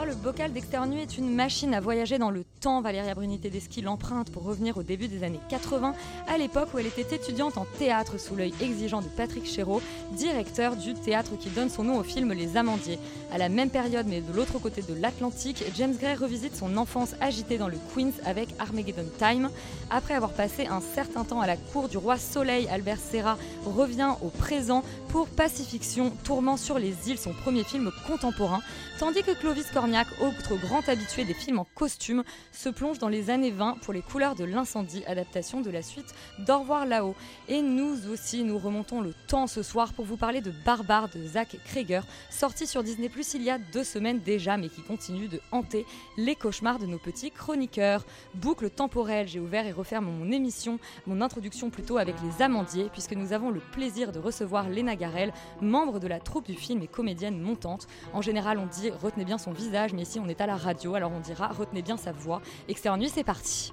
[0.00, 2.80] le bocal d'Externe Nuit est une machine à voyager dans le temps.
[2.80, 5.94] Valéria Bruni Tedeschi l'emprunte pour revenir au début des années 80,
[6.26, 10.76] à l'époque où elle était étudiante en théâtre sous l'œil exigeant de Patrick Chéreau, directeur
[10.76, 12.98] du théâtre qui donne son nom au film Les Amandiers.
[13.32, 17.14] À la même période, mais de l'autre côté de l'Atlantique, James Gray revisite son enfance
[17.20, 19.50] agitée dans le Queens avec Armageddon Time.
[19.90, 24.14] Après avoir passé un certain temps à la cour du roi Soleil, Albert Serra revient
[24.22, 28.60] au présent pour Pacifiction, tourment sur les îles, son premier film contemporain,
[28.98, 33.30] tandis que Clovis Cornillac, autre grand habitué des films en costume, se plonge dans les
[33.30, 37.16] années 20 pour Les couleurs de l'incendie, adaptation de la suite d'Au revoir là-haut.
[37.48, 41.26] Et nous aussi, nous remontons le temps ce soir pour vous parler de Barbare de
[41.26, 45.26] Zach Krieger, sorti sur Disney Plus il y a deux semaines déjà, mais qui continue
[45.26, 45.84] de hanter
[46.16, 48.06] les cauchemars de nos petits chroniqueurs.
[48.34, 53.14] Boucle temporelle, j'ai ouvert et referme mon émission, mon introduction plutôt avec les amandiers, puisque
[53.14, 56.86] nous avons le plaisir de recevoir Léna Garel, membre de la troupe du film et
[56.86, 57.88] comédienne montante.
[58.12, 60.94] En général, on dit retenez bien son visage, mais ici on est à la radio,
[60.94, 62.42] alors on dira retenez bien sa voix.
[62.68, 63.72] Externe nuit, c'est parti.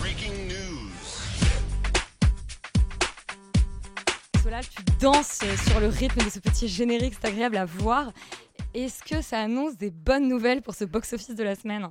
[0.00, 0.90] Breaking news.
[4.42, 8.12] Solal, tu danses sur le rythme de ce petit générique, c'est agréable à voir.
[8.74, 11.88] Est-ce que ça annonce des bonnes nouvelles pour ce box-office de la semaine?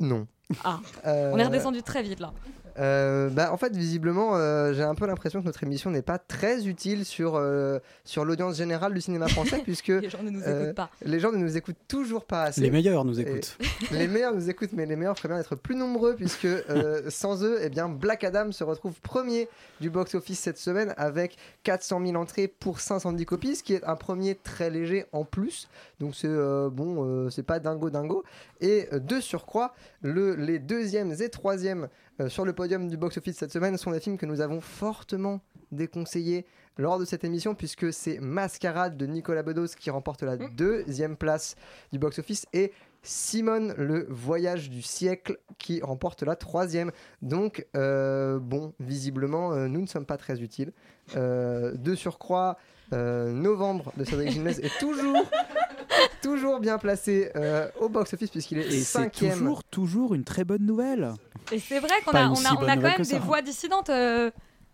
[0.00, 0.26] Non.
[0.64, 2.32] Ah, Euh, on est redescendu très vite là.
[2.78, 6.18] Euh, bah, en fait, visiblement, euh, j'ai un peu l'impression que notre émission n'est pas
[6.18, 10.42] très utile sur, euh, sur l'audience générale du cinéma français, puisque Les gens ne nous
[10.42, 10.90] euh, écoutent pas.
[11.04, 12.60] les gens ne nous écoutent toujours pas assez.
[12.60, 13.56] Les meilleurs nous écoutent.
[13.92, 17.44] les meilleurs nous écoutent, mais les meilleurs feraient bien d'être plus nombreux, puisque euh, sans
[17.44, 19.48] eux, eh bien, Black Adam se retrouve premier
[19.80, 23.96] du box-office cette semaine avec 400 000 entrées pour 510 copies, ce qui est un
[23.96, 25.68] premier très léger en plus.
[26.00, 28.24] Donc c'est euh, bon, euh, c'est pas dingo dingo.
[28.60, 31.88] Et euh, de surcroît, le, les deuxièmes et troisièmes
[32.28, 35.40] sur le podium du box-office cette semaine sont des films que nous avons fortement
[35.72, 36.44] déconseillés
[36.76, 41.56] lors de cette émission, puisque c'est Mascarade de Nicolas Bedos qui remporte la deuxième place
[41.92, 42.72] du box-office et
[43.02, 46.92] Simone, le voyage du siècle, qui remporte la troisième.
[47.22, 50.72] Donc, euh, bon, visiblement, euh, nous ne sommes pas très utiles.
[51.16, 52.58] Euh, de surcroît,
[52.92, 55.24] euh, novembre de Cédric Gilles est toujours,
[56.22, 59.32] toujours bien placé euh, au box-office, puisqu'il est Et c'est cinquième.
[59.32, 61.12] toujours, toujours une très bonne nouvelle.
[61.52, 63.18] Et c'est vrai qu'on a, une on si a, on bonne a quand même des
[63.18, 64.30] voix dissidentes euh,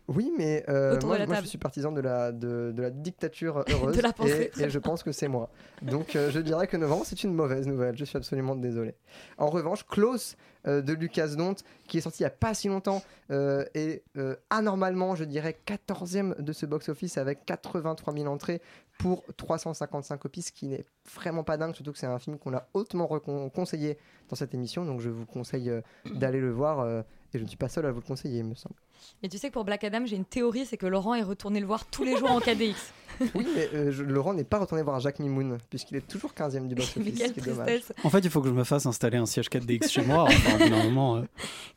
[0.08, 3.96] Oui, mais euh, moi, je suis partisan de la, de, de la dictature heureuse.
[3.96, 5.50] De la pensée, et, et je pense que c'est moi.
[5.82, 7.96] Donc euh, je dirais que novembre, c'est une mauvaise nouvelle.
[7.96, 8.94] Je suis absolument désolé.
[9.36, 10.36] En revanche, Klaus
[10.66, 11.56] euh, de Lucas Dont,
[11.88, 14.04] qui est sorti il n'y a pas si longtemps, est
[14.50, 18.62] anormalement, je dirais, 14e de ce box-office avec 83 000 entrées
[18.98, 22.54] pour 355 copies, ce qui n'est vraiment pas dingue, surtout que c'est un film qu'on
[22.54, 23.06] a hautement
[23.52, 24.84] conseillé dans cette émission.
[24.84, 25.72] Donc je vous conseille
[26.14, 26.88] d'aller le voir.
[26.88, 28.76] et je ne suis pas seul à vous le conseiller, il me semble.
[29.22, 31.60] Et tu sais que pour Black Adam, j'ai une théorie, c'est que Laurent est retourné
[31.60, 32.74] le voir tous les jours en KDX.
[33.34, 36.68] Oui, mais euh, je- Laurent n'est pas retourné voir Jacques Mimoun, puisqu'il est toujours 15e
[36.68, 37.14] du Mais box-office.
[37.18, 37.66] quelle ce qui est dommage.
[37.66, 37.96] tristesse.
[38.04, 40.24] En fait, il faut que je me fasse installer un siège 4DX chez moi.
[40.24, 41.22] Enfin, au bout d'un moment, euh.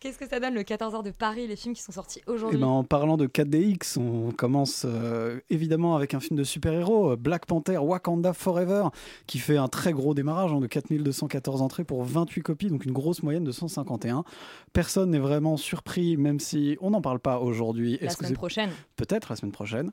[0.02, 2.60] Qu'est-ce que ça donne le 14h de Paris, les films qui sont sortis Eh aujourd'hui
[2.60, 7.16] ben, en parlant de 4DX, on commence euh, évidemment avec un film de super-héros, euh,
[7.16, 8.88] Black Panther Wakanda Forever,
[9.26, 12.92] qui fait un très gros démarrage hein, de 4214 entrées pour 28 copies, donc une
[12.92, 14.26] grosse moyenne de 151.
[14.74, 17.98] Personne n'est vraiment surpris, même si on n'en parle pas aujourd'hui.
[18.02, 18.70] La semaine prochaine.
[18.96, 19.92] peut-être la semaine prochaine.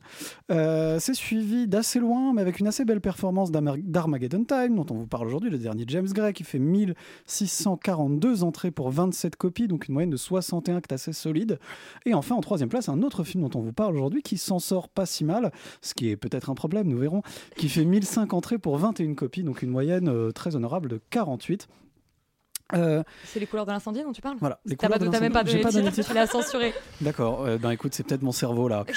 [0.50, 4.94] Euh, c'est suivi d'assez loin, mais avec une assez belle performance d'Armageddon Time, dont on
[4.94, 9.88] vous parle aujourd'hui, le dernier James Gray, qui fait 1642 entrées pour 27 copies, donc
[9.88, 11.58] une moyenne de 61 qui est assez solide.
[12.04, 14.58] Et enfin, en troisième place, un autre film dont on vous parle aujourd'hui, qui s'en
[14.58, 17.22] sort pas si mal, ce qui est peut-être un problème, nous verrons,
[17.56, 21.68] qui fait 1005 entrées pour 21 copies, donc une moyenne euh, très honorable de 48.
[22.74, 25.32] Euh, C'est les couleurs de l'incendie dont tu parles Voilà, les T'as de t'as même
[25.32, 26.74] pas donné J'ai pas donné titre, tu l'as censuré.
[27.00, 28.84] D'accord, euh, ben écoute, c'est peut-être mon cerveau là.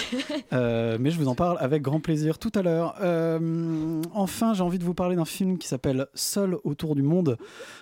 [0.51, 2.95] Euh, mais je vous en parle avec grand plaisir tout à l'heure.
[3.01, 7.37] Euh, enfin, j'ai envie de vous parler d'un film qui s'appelle Seul autour du monde.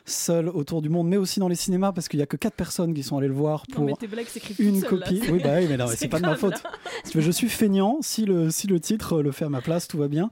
[0.06, 2.54] Seul autour du monde, mais aussi dans les cinémas parce qu'il y a que 4
[2.56, 4.88] personnes qui sont allées le voir Non, pour mais tes blagues s'écrivent une là.
[4.90, 5.22] copie.
[5.32, 6.62] Oui, bah oui, mais non, mais c'est c'est pas de ma faute.
[6.62, 6.72] là.
[7.06, 8.00] Si tu veux, je suis feignant.
[8.02, 10.30] Si le, si le titre le fait à ma place, tout va bien.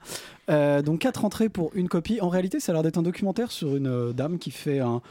[0.49, 2.19] Euh, donc, 4 entrées pour une copie.
[2.21, 5.01] En réalité, ça a l'air d'être un documentaire sur une euh, dame qui fait un,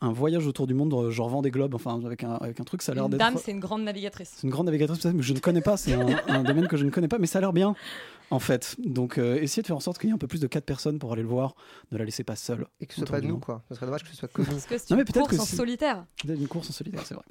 [0.00, 2.82] un voyage autour du monde, euh, genre Vendée Globe, enfin, avec un, avec un truc.
[2.82, 3.20] Ça a l'air Une d'être.
[3.20, 4.32] dame, c'est une grande navigatrice.
[4.36, 5.76] C'est une grande navigatrice, mais je ne connais pas.
[5.76, 7.74] C'est un, un domaine que je ne connais pas, mais ça a l'air bien,
[8.30, 8.76] en fait.
[8.84, 10.64] Donc, euh, essayez de faire en sorte qu'il y ait un peu plus de 4
[10.64, 11.54] personnes pour aller le voir.
[11.92, 12.66] Ne la laissez pas seule.
[12.80, 13.62] Et que ce soit pas nous, quoi.
[13.68, 14.48] Ce serait dommage que ce soit que nous.
[14.48, 16.04] Parce que c'est Non, mais une course en solitaire.
[16.26, 17.24] Une course en solitaire, c'est vrai.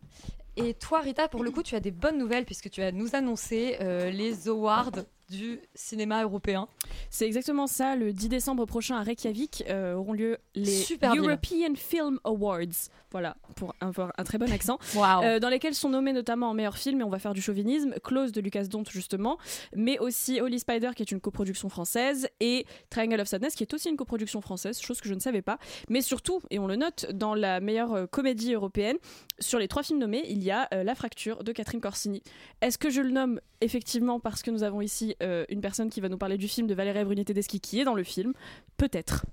[0.62, 3.16] Et toi, Rita, pour le coup, tu as des bonnes nouvelles puisque tu as nous
[3.16, 4.92] annoncé euh, les awards
[5.30, 6.68] du cinéma européen.
[7.10, 7.96] C'est exactement ça.
[7.96, 11.16] Le 10 décembre prochain à Reykjavik euh, auront lieu les Super.
[11.16, 12.90] European Film Awards.
[13.12, 14.78] Voilà, pour avoir un très bon accent.
[14.96, 15.24] Waouh.
[15.24, 17.96] Euh, dans lesquels sont nommés notamment en meilleur film, et on va faire du chauvinisme,
[18.04, 19.38] Close de Lucas Dont justement,
[19.76, 23.74] mais aussi Holy Spider qui est une coproduction française et Triangle of Sadness qui est
[23.74, 25.58] aussi une coproduction française, chose que je ne savais pas.
[25.90, 28.98] Mais surtout, et on le note, dans la meilleure comédie européenne,
[29.40, 32.22] sur les trois films nommés, il y a euh, La Fracture de Catherine Corsini.
[32.62, 36.02] Est-ce que je le nomme effectivement parce que nous avons ici euh, une personne qui
[36.02, 38.34] va nous parler du film de Valérie Bruni Tedeschi qui est dans le film?
[38.78, 39.26] Peut-être.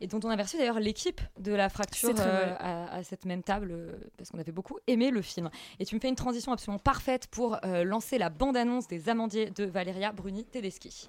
[0.00, 3.42] Et dont on a reçu d'ailleurs l'équipe de la fracture euh, à, à cette même
[3.42, 5.48] table euh, parce qu'on avait beaucoup aimé le film.
[5.80, 9.48] Et tu me fais une transition absolument parfaite pour euh, lancer la bande-annonce des Amandiers
[9.50, 11.08] de Valéria Bruni Tedeschi.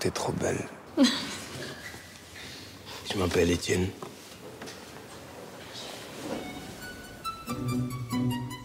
[0.00, 0.60] T'es trop belle.
[3.10, 3.88] Je m'appelle Étienne.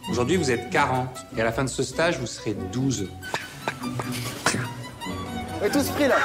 [0.10, 1.08] Aujourd'hui, vous êtes 40.
[1.38, 3.08] Et à la fin de ce stage, vous serez 12.
[5.62, 6.16] On est tous pris là.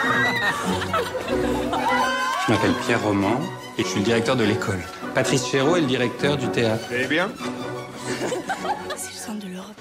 [2.46, 3.40] Je m'appelle Pierre Roman
[3.78, 4.80] et je suis le directeur de l'école.
[5.14, 6.84] Patrice Chéreau est le directeur du théâtre.
[6.92, 7.30] Eh bien
[8.96, 9.76] C'est le centre de l'Europe.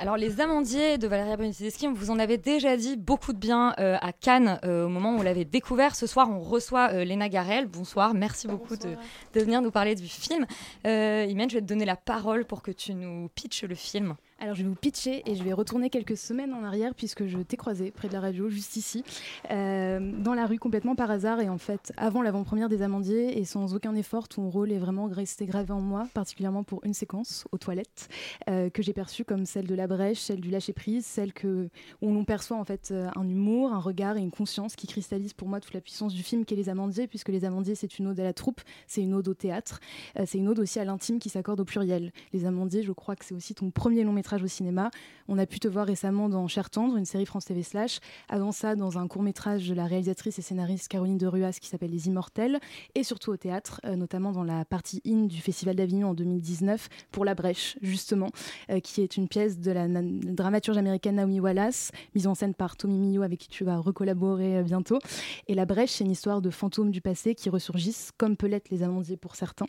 [0.00, 3.38] Alors les Amandiers de Valéria Bruni Tedeschi, on vous en avait déjà dit beaucoup de
[3.38, 5.94] bien euh, à Cannes euh, au moment où on l'avait découvert.
[5.94, 7.66] Ce soir, on reçoit euh, Léna Garel.
[7.66, 8.96] Bonsoir, merci beaucoup de,
[9.34, 10.46] de venir nous parler du film.
[10.86, 14.16] Euh, Imen, je vais te donner la parole pour que tu nous pitches le film.
[14.42, 17.36] Alors je vais vous pitcher et je vais retourner quelques semaines en arrière puisque je
[17.40, 19.04] t'ai croisé près de la radio, juste ici,
[19.50, 23.44] euh, dans la rue complètement par hasard et en fait avant l'avant-première des Amandiers et
[23.44, 27.44] sans aucun effort, ton rôle est vraiment resté gravé en moi, particulièrement pour une séquence
[27.52, 28.08] aux toilettes
[28.48, 32.10] euh, que j'ai perçue comme celle de la brèche, celle du lâcher prise, celle où
[32.10, 35.48] l'on perçoit en fait euh, un humour, un regard et une conscience qui cristallise pour
[35.48, 38.18] moi toute la puissance du film qu'est les Amandiers puisque les Amandiers c'est une ode
[38.18, 39.80] à la troupe, c'est une ode au théâtre,
[40.24, 42.10] c'est une ode aussi à l'intime qui s'accorde au pluriel.
[42.32, 44.90] Les Amandiers, je crois que c'est aussi ton premier long métrage au cinéma.
[45.32, 48.00] On a pu te voir récemment dans Cher Tendre, une série France TV Slash.
[48.28, 51.68] Avant ça, dans un court métrage de la réalisatrice et scénariste Caroline de Ruas qui
[51.68, 52.58] s'appelle Les Immortels.
[52.94, 56.88] Et surtout au théâtre, euh, notamment dans la partie in du Festival d'Avignon en 2019
[57.12, 58.30] pour La Brèche, justement,
[58.70, 62.76] euh, qui est une pièce de la dramaturge américaine Naomi Wallace, mise en scène par
[62.76, 64.98] Tommy Millot avec qui tu vas recollaborer euh, bientôt.
[65.46, 68.70] Et La Brèche, c'est une histoire de fantômes du passé qui ressurgissent, comme peut l'être
[68.70, 69.66] les amandiers pour certains.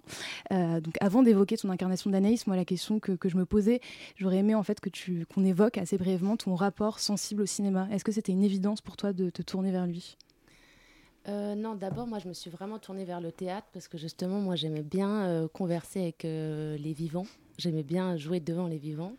[0.49, 3.79] Donc avant d'évoquer ton incarnation d'Anaïs, moi la question que, que je me posais,
[4.15, 7.87] j'aurais aimé en fait que tu qu'on évoque assez brièvement ton rapport sensible au cinéma.
[7.91, 10.17] Est-ce que c'était une évidence pour toi de te tourner vers lui?
[11.27, 14.39] Euh, non, d'abord, moi, je me suis vraiment tournée vers le théâtre parce que justement,
[14.39, 17.27] moi, j'aimais bien euh, converser avec euh, les vivants.
[17.57, 19.13] J'aimais bien jouer devant les vivants.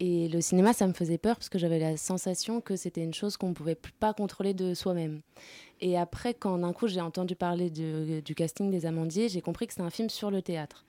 [0.00, 3.14] Et le cinéma, ça me faisait peur parce que j'avais la sensation que c'était une
[3.14, 5.20] chose qu'on ne pouvait pas contrôler de soi-même.
[5.80, 9.72] Et après, quand d'un coup, j'ai entendu parler du casting des Amandiers, j'ai compris que
[9.72, 10.84] c'était un film sur le théâtre.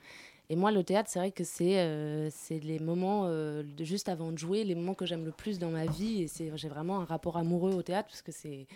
[0.50, 4.38] Et moi, le théâtre, c'est vrai que c'est euh, les moments euh, juste avant de
[4.38, 6.24] jouer, les moments que j'aime le plus dans ma vie.
[6.24, 8.68] Et j'ai vraiment un rapport amoureux au théâtre parce que c'est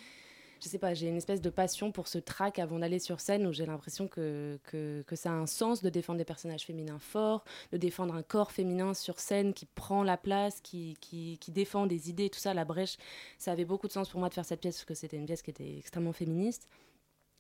[0.64, 3.48] je sais pas, j'ai une espèce de passion pour ce track avant d'aller sur scène
[3.48, 7.44] où j'ai l'impression que, que, ça a un sens de défendre des personnages féminins forts,
[7.72, 12.12] de défendre un corps féminin sur scène qui prend la place, qui, qui défend des
[12.12, 12.54] idées, tout ça.
[12.54, 12.98] La brèche,
[13.40, 15.26] ça avait beaucoup de sens pour moi de faire cette pièce parce que c'était une
[15.26, 16.68] pièce qui était extrêmement féministe.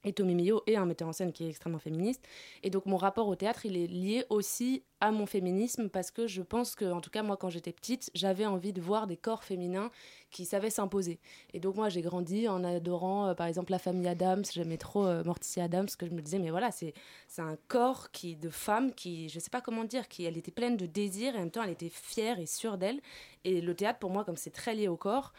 [0.03, 2.24] Et Tommy Millot est un metteur en scène qui est extrêmement féministe.
[2.63, 6.27] Et donc mon rapport au théâtre, il est lié aussi à mon féminisme parce que
[6.27, 9.17] je pense que, en tout cas moi quand j'étais petite, j'avais envie de voir des
[9.17, 9.89] corps féminins
[10.31, 11.20] qui savaient s'imposer.
[11.53, 15.05] Et donc moi j'ai grandi en adorant euh, par exemple la famille Adams, j'aimais trop
[15.05, 16.93] euh, Morticia Adams, que je me disais mais voilà c'est
[17.38, 20.77] un corps qui de femme qui je sais pas comment dire, qui elle était pleine
[20.77, 23.01] de désir et en même temps elle était fière et sûre d'elle.
[23.43, 25.34] Et le théâtre pour moi comme c'est très lié au corps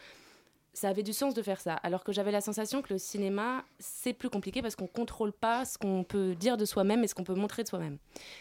[0.73, 1.75] ça avait du sens de faire ça.
[1.75, 5.65] Alors que j'avais la sensation que le cinéma, c'est plus compliqué parce qu'on contrôle pas
[5.65, 7.97] ce qu'on peut dire de soi-même et ce qu'on peut montrer de soi-même.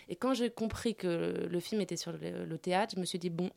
[0.09, 3.29] Et quand j'ai compris que le film était sur le, théâtre, je me suis dit,
[3.29, 3.51] bon,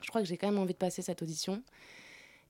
[0.00, 1.62] je crois que j'ai quand même envie de passer cette audition.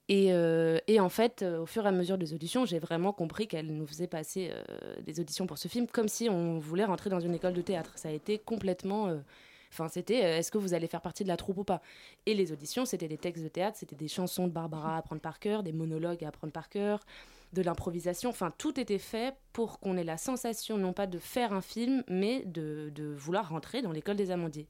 [0.09, 3.47] Et, euh, en fait, euh, au fur et à mesure des auditions, j'ai vraiment compris
[3.47, 7.09] qu'elle nous faisait passer euh, des auditions pour ce film comme si on voulait rentrer
[7.09, 7.91] dans une école de théâtre.
[7.95, 9.21] Ça a été complètement.
[9.71, 11.81] Enfin, c'était euh, est-ce que vous allez faire partie de la troupe ou pas?
[12.25, 15.21] Et les auditions, c'était des textes de théâtre, c'était des chansons de Barbara à apprendre
[15.21, 16.99] par cœur, des monologues à apprendre par cœur,
[17.53, 18.29] de l'improvisation.
[18.29, 22.03] Enfin, tout était fait pour qu'on ait la sensation, non pas de faire un film,
[22.07, 24.67] mais de, de vouloir rentrer dans l'école des Amandiers.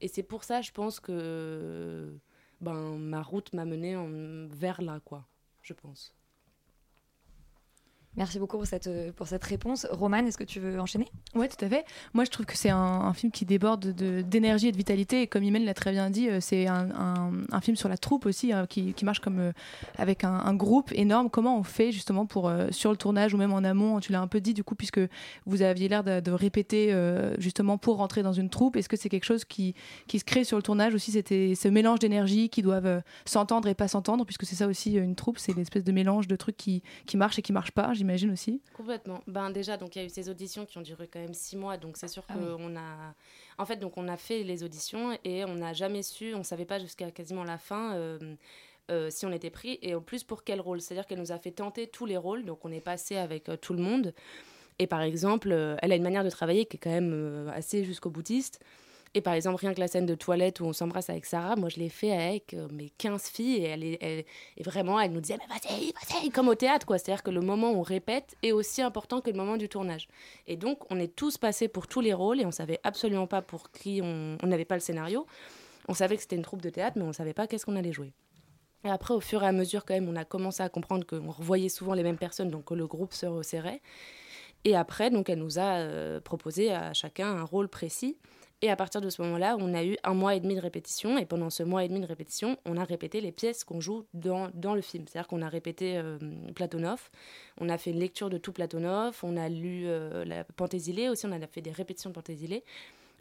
[0.00, 2.16] Et c'est pour ça, je pense que
[2.60, 5.26] ben, ma route m'a menée en- vers là, quoi,
[5.62, 6.14] je pense.
[8.18, 9.86] Merci beaucoup pour cette, euh, pour cette réponse.
[9.92, 11.06] Romane, est-ce que tu veux enchaîner?
[11.36, 11.84] Ouais, tout à fait.
[12.14, 15.22] Moi, je trouve que c'est un, film qui déborde de- d'énergie et de vitalité.
[15.22, 16.88] Et comme Imen l'a très bien dit, euh, c'est un,
[17.52, 19.52] un- film sur la troupe aussi, hein, qui, qui marche comme euh,
[19.98, 21.30] avec un, groupe énorme.
[21.30, 24.26] Comment on fait justement pour sur le tournage ou même en amont Tu l'as un
[24.26, 25.00] peu dit du coup, puisque
[25.46, 26.92] vous aviez l'air de, répéter
[27.38, 28.76] justement pour rentrer dans une troupe.
[28.76, 29.74] Est-ce que c'est quelque chose qui,
[30.08, 33.74] qui se crée sur le tournage aussi C'était ce mélange d'énergie qui doivent s'entendre et
[33.74, 36.82] pas s'entendre, puisque c'est ça aussi une troupe, c'est l'espèce de mélange de trucs qui,
[37.06, 38.60] qui marchent et qui marchent pas, j'imagine aussi.
[38.74, 39.22] Complètement.
[39.26, 41.56] Ben déjà, donc il y a eu ces auditions qui ont duré quand même six
[41.56, 42.44] mois, donc c'est sûr Ah oui.
[42.56, 43.14] qu'on a,
[43.58, 46.64] en fait, donc on a fait les auditions et on n'a jamais su, on savait
[46.64, 47.94] pas jusqu'à quasiment la fin.
[47.96, 48.18] euh,
[48.90, 50.80] euh, si on était pris et en plus pour quel rôle.
[50.80, 53.56] C'est-à-dire qu'elle nous a fait tenter tous les rôles, donc on est passé avec euh,
[53.58, 54.14] tout le monde.
[54.78, 57.84] Et par exemple, euh, elle a une manière de travailler qui est quand même assez
[57.84, 58.60] jusqu'au boutiste.
[59.14, 61.68] Et par exemple, rien que la scène de toilette où on s'embrasse avec Sarah, moi
[61.68, 64.26] je l'ai fait avec euh, mes 15 filles et elle et
[64.62, 66.98] vraiment elle nous disait mais vas-y, vas-y, comme au théâtre quoi.
[66.98, 70.08] C'est-à-dire que le moment où on répète est aussi important que le moment du tournage.
[70.46, 73.42] Et donc on est tous passés pour tous les rôles et on savait absolument pas
[73.42, 75.26] pour qui on on n'avait pas le scénario.
[75.88, 77.92] On savait que c'était une troupe de théâtre mais on savait pas qu'est-ce qu'on allait
[77.92, 78.12] jouer.
[78.84, 81.30] Et après, au fur et à mesure, quand même, on a commencé à comprendre qu'on
[81.30, 83.80] revoyait souvent les mêmes personnes, donc que le groupe se resserrait.
[84.64, 88.16] Et après, donc, elle nous a euh, proposé à chacun un rôle précis.
[88.60, 91.16] Et à partir de ce moment-là, on a eu un mois et demi de répétition.
[91.16, 94.04] Et pendant ce mois et demi de répétition, on a répété les pièces qu'on joue
[94.14, 95.04] dans, dans le film.
[95.06, 96.18] C'est-à-dire qu'on a répété euh,
[96.56, 97.10] Platonov,
[97.60, 100.44] on a fait une lecture de tout Platonov, on a lu euh, la
[101.10, 102.64] aussi, on a fait des répétitions de Pantésilée.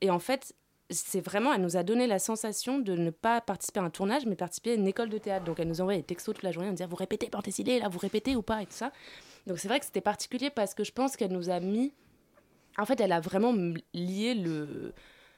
[0.01, 0.55] Et en fait,
[0.89, 4.25] c'est vraiment, elle nous a donné la sensation de ne pas participer à un tournage,
[4.25, 5.45] mais participer à une école de théâtre.
[5.45, 7.89] Donc elle nous envoyait des textos toute la journée, en disant vous répétez Pantésilée, là,
[7.89, 8.91] vous répétez ou pas, et tout ça.
[9.45, 11.93] Donc c'est vrai que c'était particulier parce que je pense qu'elle nous a mis.
[12.77, 13.53] En fait, elle a vraiment
[13.93, 14.93] lié le,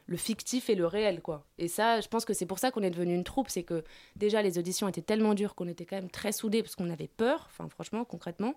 [0.09, 1.45] le fictif et le réel, quoi.
[1.59, 3.47] Et ça, je pense que c'est pour ça qu'on est devenu une troupe.
[3.47, 3.83] C'est que
[4.15, 7.07] déjà, les auditions étaient tellement dures qu'on était quand même très soudés parce qu'on avait
[7.07, 8.55] peur, enfin, franchement, concrètement.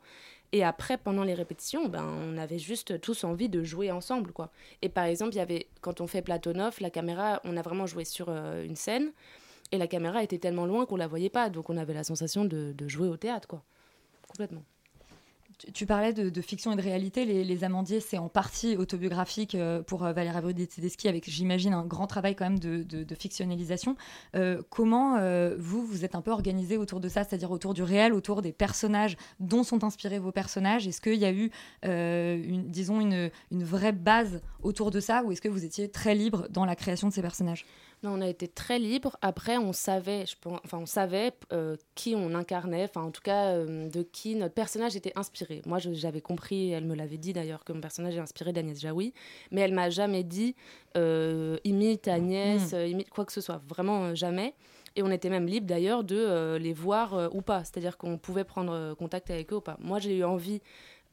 [0.52, 4.50] Et après, pendant les répétitions, ben, on avait juste tous envie de jouer ensemble, quoi.
[4.80, 7.86] Et par exemple, il y avait, quand on fait Platonov, la caméra, on a vraiment
[7.86, 9.12] joué sur euh, une scène.
[9.72, 11.50] Et la caméra était tellement loin qu'on la voyait pas.
[11.50, 13.62] Donc on avait la sensation de, de jouer au théâtre, quoi.
[14.26, 14.64] Complètement.
[15.74, 17.24] Tu, parlais de, fiction et de réalité.
[17.24, 22.06] Les, Amandiers, c'est en partie autobiographique euh, pour euh, Valéria Bruni-Tedeschi, avec, j'imagine, un grand
[22.06, 23.96] travail quand même de, fictionnalisation.
[24.34, 25.18] Euh, comment
[25.58, 28.52] vous, vous êtes un peu organisé autour de ça, c'est-à-dire autour du réel, autour des
[28.52, 30.86] personnages dont sont inspirés vos personnages?
[30.86, 31.50] Est-ce qu'il y a eu,
[32.68, 36.46] disons, une, une vraie base autour de ça, ou est-ce que vous étiez très libre
[36.50, 37.66] dans la création de ces personnages?
[38.02, 39.16] Non, on a été très libre.
[39.22, 40.24] Après, on savait,
[40.64, 41.32] enfin, on savait
[41.94, 45.41] qui on incarnait, enfin, en tout cas, de qui notre personnage était inspiré.
[45.66, 49.12] Moi, j'avais compris, elle me l'avait dit d'ailleurs, que mon personnage est inspiré d'Agnès Jaoui,
[49.50, 50.54] mais elle m'a jamais dit
[50.96, 52.74] euh, imite Agnès, Mm.
[52.76, 54.54] euh, imite quoi que ce soit, vraiment euh, jamais.
[54.94, 58.18] Et on était même libre d'ailleurs de euh, les voir euh, ou pas, c'est-à-dire qu'on
[58.18, 59.76] pouvait prendre contact avec eux ou pas.
[59.80, 60.60] Moi, j'ai eu envie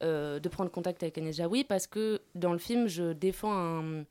[0.02, 4.04] de prendre contact avec Agnès Jaoui parce que dans le film, je défends un,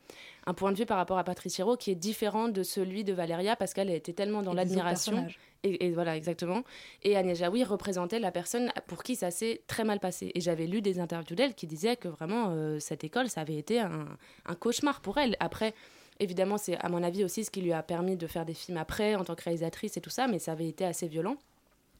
[0.50, 3.13] un point de vue par rapport à Patrice Chéreau qui est différent de celui de
[3.13, 5.27] Valéria parce qu'elle était tellement dans l'admiration.
[5.63, 6.63] et voilà, exactement.
[7.03, 10.32] Et Agnès Jaoui représentait la personne pour qui ça s'est très mal passé.
[10.34, 13.58] Et j'avais lu des interviews d'elle qui disaient que vraiment, euh, cette école, ça avait
[13.58, 14.08] été un,
[14.48, 15.36] un cauchemar pour elle.
[15.39, 15.75] Après,
[16.20, 18.77] évidemment, c'est à mon avis aussi ce qui lui a permis de faire des films
[18.77, 21.38] après en tant que réalisatrice et tout ça, mais ça avait été assez violent.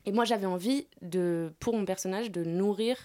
[0.06, 2.98] Et moi, j'avais envie de, pour mon personnage, de nourrir,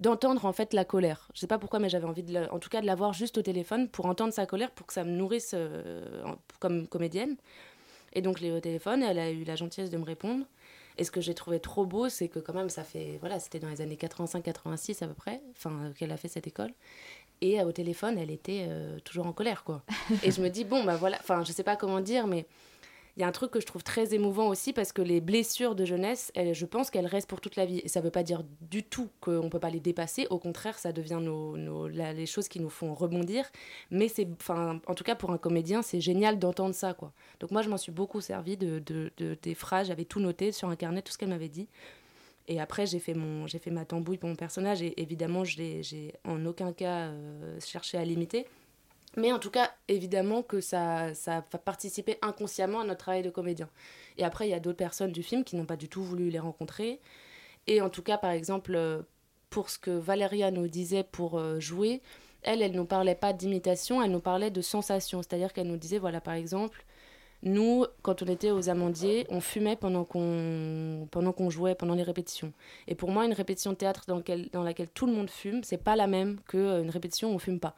[0.00, 1.28] d'entendre en fait la colère.
[1.34, 3.38] Je sais pas pourquoi, mais j'avais envie, de la- en tout cas, de l'avoir juste
[3.38, 6.22] au téléphone pour entendre sa colère, pour que ça me nourrisse euh,
[6.60, 7.36] comme comédienne.
[8.12, 10.44] Et donc, je l'ai eu au téléphone, elle a eu la gentillesse de me répondre.
[10.96, 13.58] Et ce que j'ai trouvé trop beau, c'est que quand même, ça fait, voilà, c'était
[13.58, 16.70] dans les années 85-86 à peu près, enfin, qu'elle a fait cette école.
[17.40, 19.82] Et euh, au téléphone, elle était euh, toujours en colère, quoi.
[20.22, 22.46] et je me dis, bon, bah voilà, enfin, je sais pas comment dire, mais
[23.16, 25.74] il y a un truc que je trouve très émouvant aussi parce que les blessures
[25.76, 27.80] de jeunesse, je pense qu'elles restent pour toute la vie.
[27.84, 30.26] Et ça ne veut pas dire du tout qu'on ne peut pas les dépasser.
[30.30, 33.44] Au contraire, ça devient nos, les choses qui nous font rebondir.
[33.90, 36.96] Mais c'est, en tout cas pour un comédien, c'est génial d'entendre ça.
[37.40, 39.86] Donc moi, je m'en suis beaucoup servi de, de- de- des phrases.
[39.88, 41.68] J'avais tout noté sur un carnet, tout ce qu'elle m'avait dit.
[42.48, 44.82] Et après, j'ai fait, mon, j'ai fait ma tambouille pour mon personnage.
[44.82, 48.46] Et évidemment, je j'ai en aucun cas euh, cherché à l'imiter.
[49.16, 53.30] Mais en tout cas, évidemment que ça, ça va participer inconsciemment à notre travail de
[53.30, 53.68] comédien.
[54.18, 56.30] Et après, il y a d'autres personnes du film qui n'ont pas du tout voulu
[56.30, 57.00] les rencontrer.
[57.66, 59.02] Et en tout cas, par exemple, euh,
[59.50, 62.02] pour ce que Valéria nous disait pour euh, jouer,
[62.42, 65.22] elle, elle nous parlait pas d'imitation, elle nous parlait de sensation.
[65.22, 66.84] C'est-à-dire qu'elle nous disait, voilà, par exemple,
[67.42, 72.02] nous, quand on était aux amandiers, on fumait pendant qu'on pendant qu'on jouait, pendant les
[72.02, 72.52] répétitions.
[72.88, 74.16] Et pour moi, une répétition de théâtre dans,
[74.62, 77.76] laquelle- tout le monde fume, c'est pas la même qu'une répétition où on fume pas.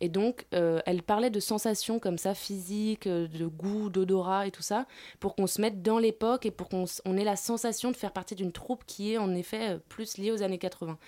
[0.00, 4.50] Et donc, euh, elle parlait de sensations comme ça, physiques, euh, de goût, d'odorat et
[4.50, 4.86] tout ça,
[5.20, 8.34] pour qu'on se mette dans l'époque et pour qu'on ait la sensation de faire partie
[8.34, 10.98] d'une troupe qui est en effet euh, plus liée aux années 80.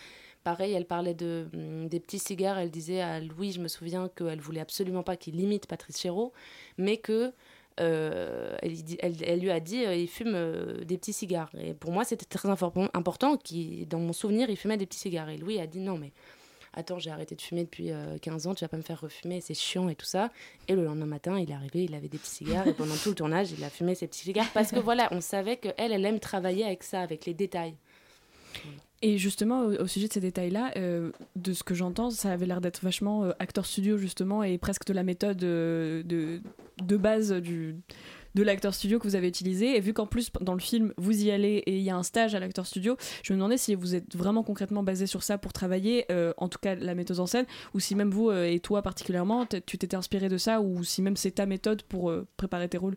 [0.44, 2.58] Pareil, elle parlait de, hum, des petits cigares.
[2.58, 6.32] Elle disait à Louis, je me souviens qu'elle voulait absolument pas qu'il imite Patrice Chéreau,
[6.78, 7.32] mais que
[7.78, 10.32] elle, lui a dit il fume
[10.86, 11.50] des petits cigares.
[11.60, 13.36] Et pour moi, c'était très important.
[13.36, 15.28] Qui, dans mon souvenir, il fumait des petits cigares.
[15.28, 16.12] Et Louis a dit non, mais
[16.76, 19.40] attends, j'ai arrêté de fumer depuis euh, 15 ans, tu vas pas me faire refumer,
[19.40, 20.30] c'est chiant et tout ça.
[20.68, 22.68] Et le lendemain matin, il est arrivé, il avait des petits cigares.
[22.68, 24.50] et pendant tout le tournage, il a fumé ses petits cigares.
[24.54, 27.74] Parce que voilà, on savait qu'elle, elle aime travailler avec ça, avec les détails.
[29.02, 32.62] Et justement, au, sujet de ces détails-là, euh, de ce que j'entends, ça avait l'air
[32.62, 36.40] d'être vachement euh, acteur studio, justement, et presque de la méthode euh, de,
[36.82, 37.76] de base du,
[38.36, 39.76] de l'acteur studio que vous avez utilisé.
[39.76, 42.02] Et vu qu'en plus, dans le film, vous y allez et il y a un
[42.02, 45.38] stage à l'acteur studio, je me demandais si vous êtes vraiment concrètement basé sur ça
[45.38, 48.44] pour travailler, euh, en tout cas la méthode en scène, ou si même vous, euh,
[48.44, 52.10] et toi particulièrement, tu t'étais inspiré de ça, ou si même c'est ta méthode pour
[52.10, 52.96] euh, préparer tes rôles?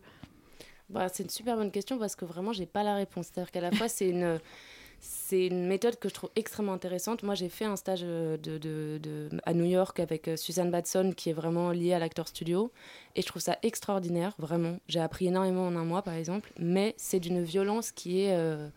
[0.90, 3.28] Bah, c'est une super bonne question parce que vraiment, j'ai pas la réponse.
[3.32, 4.38] C'est-à-dire qu'à la fois, c'est une,
[5.00, 7.22] c'est une méthode que je trouve extrêmement intéressante.
[7.22, 8.36] Moi, j'ai fait un stage euh,
[9.44, 12.70] à New York avec euh, Suzanne Batson qui est vraiment liée à l'acteur studio.
[13.16, 14.78] Et je trouve ça extraordinaire, vraiment.
[14.88, 16.52] J'ai appris énormément en un mois, par exemple.
[16.58, 18.34] Mais c'est d'une violence qui est.
[18.34, 18.68] euh,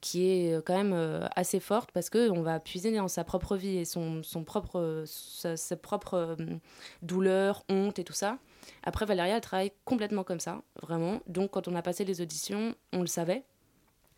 [0.00, 3.86] qui est quand même assez forte parce qu'on va puiser dans sa propre vie et
[3.86, 6.36] son, son propre, sa, sa propre euh,
[7.00, 8.36] douleur, honte et tout ça.
[8.82, 11.20] Après, Valéria, elle travaille complètement comme ça, vraiment.
[11.26, 13.44] Donc, quand on a passé les auditions, on le savait.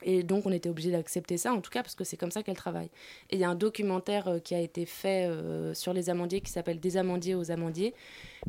[0.03, 2.43] Et donc, on était obligé d'accepter ça, en tout cas, parce que c'est comme ça
[2.43, 2.91] qu'elle travaille.
[3.31, 6.41] Et il y a un documentaire euh, qui a été fait euh, sur les amandiers
[6.43, 7.95] qui s'appelle Des amandiers aux amandiers,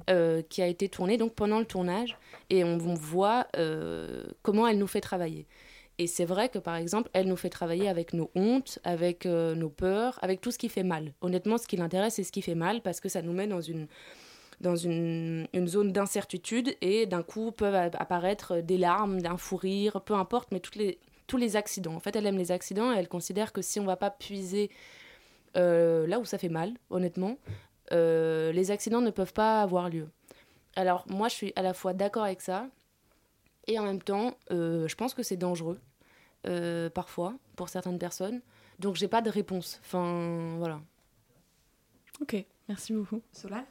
[0.10, 2.18] euh, qui a été tourné donc pendant le tournage.
[2.50, 3.48] Et on, on voit
[4.42, 5.46] comment elle nous fait travailler.
[6.00, 9.70] Et c'est vrai que, par exemple, elle nous fait travailler avec nos hontes, avec nos
[9.70, 11.13] peurs, avec tout ce qui fait mal.
[11.22, 13.62] Honnêtement, ce qui l'intéresse, c'est ce qui fait mal, parce que ça nous met dans
[13.62, 13.88] une
[14.60, 20.01] dans une, une zone d'incertitude et d'un coup peuvent apparaître des larmes, un fou rire,
[20.01, 21.94] peu importe, mais toutes les, tous les accidents.
[21.94, 24.72] En fait, elle aime les accidents et elle considère que si on va pas puiser
[25.55, 27.37] euh, là où ça fait mal, honnêtement,
[27.92, 30.07] euh, les accidents ne peuvent pas avoir lieu.
[30.75, 32.68] Alors moi, je suis à la fois d'accord avec ça
[33.68, 35.79] et en même temps, euh, je pense que c'est dangereux
[36.48, 38.42] euh, parfois pour certaines personnes.
[38.79, 39.79] Donc j'ai pas de réponse.
[39.83, 40.79] Enfin voilà.
[42.22, 42.35] Ok,
[42.68, 43.22] merci beaucoup.
[43.31, 43.66] Solal?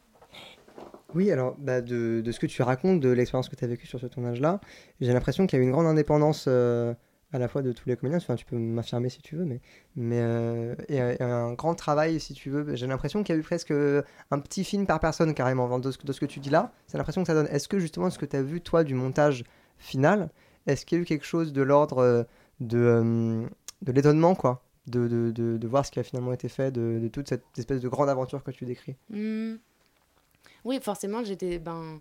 [1.15, 3.87] Oui, alors bah, de, de ce que tu racontes, de l'expérience que tu as vécue
[3.87, 4.61] sur ce tournage-là,
[5.01, 6.93] j'ai l'impression qu'il y a eu une grande indépendance euh,
[7.33, 9.61] à la fois de tous les comédiens, tu peux m'affirmer si tu veux, mais,
[9.97, 12.77] mais euh, et, et un grand travail si tu veux.
[12.77, 15.99] J'ai l'impression qu'il y a eu presque un petit film par personne carrément de ce,
[15.99, 16.73] que tu dis là.
[16.87, 17.49] C'est l'impression que ça donne.
[17.49, 19.45] Est-ce que justement ce que tu as vu toi du montage
[19.79, 20.31] final,
[20.67, 22.23] est-ce qu'il y a eu quelque chose de l'ordre euh,
[22.61, 23.47] de, euh,
[23.83, 24.63] de l'étonnement quoi?
[24.87, 27.89] De, de, de, voir ce qui a finalement été fait, de, toute cette espèce de
[27.89, 28.95] grande aventure que tu décris?
[29.11, 29.57] Hmm.
[30.65, 31.59] Oui, forcément, j'étais.
[31.59, 32.01] Ben...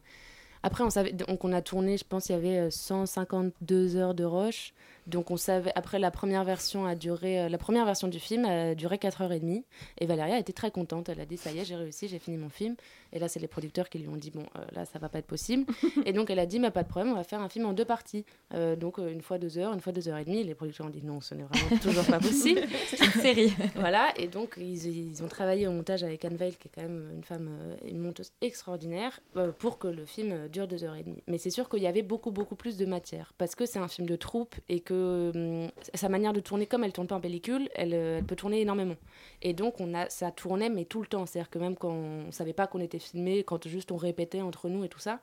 [0.61, 4.13] Après, on savait, donc on a tourné, je pense, il y avait euh, 152 heures
[4.13, 4.73] de rush.
[5.07, 5.71] Donc on savait.
[5.75, 7.41] Après, la première version a duré.
[7.41, 9.63] euh, La première version du film a duré 4h30.
[9.99, 11.09] Et Valéria était très contente.
[11.09, 12.75] Elle a dit ça y est, j'ai réussi, j'ai fini mon film.
[13.13, 15.19] Et là, c'est les producteurs qui lui ont dit bon, euh, là, ça va pas
[15.19, 15.65] être possible.
[16.05, 17.73] et donc elle a dit, mais pas de problème, on va faire un film en
[17.73, 18.25] deux parties.
[18.53, 20.43] Euh, donc une fois deux heures, une fois deux heures et demie.
[20.43, 22.61] Les producteurs ont dit non, ce n'est vraiment toujours pas possible.
[22.87, 23.53] C'est une série.
[23.75, 24.11] voilà.
[24.17, 27.11] Et donc ils, ils ont travaillé au montage avec Anne Veil, qui est quand même
[27.15, 27.49] une femme,
[27.87, 31.21] une monteuse extraordinaire, euh, pour que le film dure deux heures et demie.
[31.27, 33.33] Mais c'est sûr qu'il y avait beaucoup, beaucoup plus de matière.
[33.37, 34.94] Parce que c'est un film de troupe et que
[35.34, 38.36] hum, sa manière de tourner, comme elle tourne pas en pellicule, elle, euh, elle peut
[38.36, 38.95] tourner énormément.
[39.41, 41.25] Et donc on a, ça tournait, mais tout le temps.
[41.25, 44.69] C'est-à-dire que même quand on savait pas qu'on était filmé, quand juste on répétait entre
[44.69, 45.19] nous et tout ça.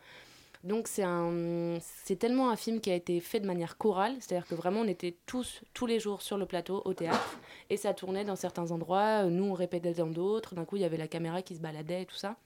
[0.64, 4.46] Donc c'est un, c'est tellement un film qui a été fait de manière chorale, c'est-à-dire
[4.46, 7.36] que vraiment on était tous, tous les jours sur le plateau au théâtre,
[7.68, 10.84] et ça tournait dans certains endroits, nous on répétait dans d'autres, d'un coup il y
[10.84, 12.36] avait la caméra qui se baladait et tout ça.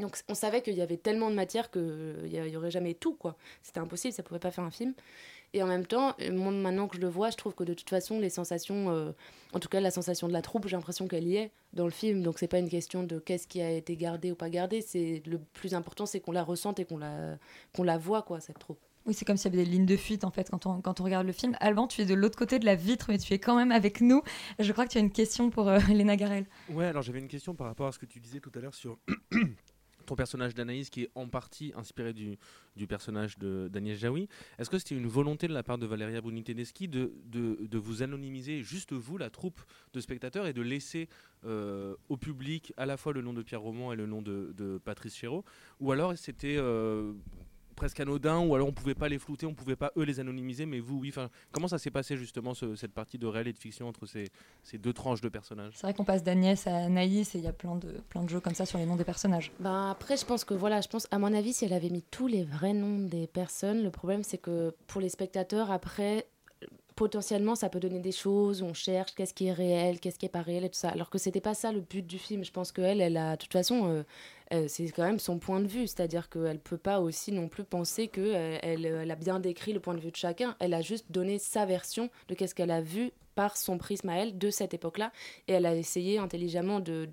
[0.00, 3.36] Donc on savait qu'il y avait tellement de matière qu'il n'y aurait jamais tout, quoi.
[3.62, 4.94] C'était impossible, ça pouvait pas faire un film.
[5.54, 7.74] Et en même temps, euh, moi maintenant que je le vois, je trouve que de
[7.74, 9.12] toute façon, les sensations, euh,
[9.52, 11.90] en tout cas la sensation de la troupe, j'ai l'impression qu'elle y est dans le
[11.90, 12.22] film.
[12.22, 14.80] Donc c'est pas une question de qu'est-ce qui a été gardé ou pas gardé.
[14.80, 17.36] C'est le plus important, c'est qu'on la ressente et qu'on la,
[17.74, 18.78] qu'on la voit, quoi, cette troupe.
[19.04, 21.00] Oui, c'est comme s'il y avait des lignes de fuite en fait quand on, quand
[21.00, 21.56] on regarde le film.
[21.60, 24.00] Alban, tu es de l'autre côté de la vitre, mais tu es quand même avec
[24.00, 24.22] nous.
[24.60, 26.46] Je crois que tu as une question pour euh, Léna Garel.
[26.70, 28.74] Ouais, alors j'avais une question par rapport à ce que tu disais tout à l'heure
[28.74, 28.98] sur
[30.16, 32.38] personnage d'Anaïs qui est en partie inspiré du,
[32.76, 34.28] du personnage d'Agnès Jaoui.
[34.58, 37.78] Est-ce que c'était une volonté de la part de Valéria Bruni Tedeschi de, de, de
[37.78, 39.60] vous anonymiser, juste vous, la troupe
[39.92, 41.08] de spectateurs, et de laisser
[41.44, 44.52] euh, au public à la fois le nom de Pierre Roman et le nom de,
[44.56, 45.44] de Patrice Chéreau
[45.80, 47.12] Ou alors c'était euh,
[47.82, 50.66] presque anodin, ou alors on pouvait pas les flouter, on pouvait pas eux les anonymiser,
[50.66, 51.08] mais vous, oui.
[51.08, 54.06] Enfin, comment ça s'est passé justement ce- cette partie de réel et de fiction entre
[54.06, 54.28] ces,
[54.62, 55.72] ces deux tranches de personnages?
[55.74, 58.28] C'est vrai qu'on passe d'Agnès à Anaïs et il y a plein de, plein de
[58.28, 59.50] jeux comme ça sur les noms des personnages.
[59.58, 62.02] Ben après, je pense que voilà, je pense, à mon avis, si elle avait mis
[62.02, 66.26] tous les vrais noms des personnes, le problème c'est que pour les spectateurs, après,
[67.02, 70.28] potentiellement, ça peut donner des choses, on cherche qu'est-ce qui est réel, qu'est-ce qui est
[70.28, 70.88] pas réel et tout ça.
[70.90, 72.44] Alors que c'était pas ça le but du film.
[72.44, 74.02] Je pense qu'elle, elle a, de toute façon, euh,
[74.54, 77.64] euh, c'est quand même son point de vue, c'est-à-dire qu'elle peut pas aussi non plus
[77.64, 80.54] penser que euh, elle a bien décrit le point de vue de chacun.
[80.60, 84.18] Elle a juste donné sa version de qu'est-ce qu'elle a vu par son prisme à
[84.18, 85.12] elle de cette époque-là.
[85.48, 87.08] Et elle a essayé intelligemment de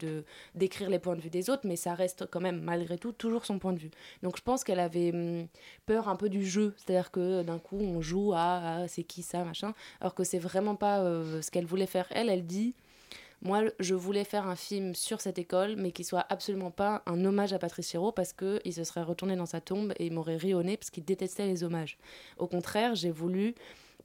[0.56, 3.46] d'écrire les points de vue des autres mais ça reste quand même malgré tout toujours
[3.46, 3.92] son point de vue.
[4.24, 5.48] Donc je pense qu'elle avait hum,
[5.86, 6.74] peur un peu du jeu.
[6.78, 9.74] C'est-à-dire que d'un coup on joue à, c'est qui ça machin.
[10.02, 12.08] Alors que c'est vraiment pas euh, ce qu'elle voulait faire.
[12.12, 12.74] Elle elle dit
[13.42, 17.24] moi, je voulais faire un film sur cette école, mais qui soit absolument pas un
[17.24, 20.36] hommage à Patrice Chéreau parce qu'il se serait retourné dans sa tombe et il m'aurait
[20.36, 21.98] ri au parce qu'il détestait les hommages.
[22.38, 23.56] Au contraire, j'ai voulu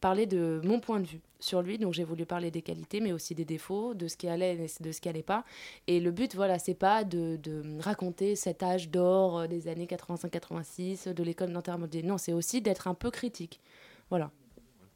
[0.05, 3.13] parler de mon point de vue sur lui, donc j'ai voulu parler des qualités, mais
[3.13, 5.47] aussi des défauts, de ce qui allait et de ce qui allait pas.
[5.87, 9.87] Et le but, voilà, c'est pas de, de raconter cet âge d'or euh, des années
[9.87, 12.03] 85-86 de l'école d'intermodé.
[12.03, 13.63] Non, c'est aussi d'être un peu critique.
[14.11, 14.31] Voilà.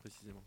[0.01, 0.43] Précisément.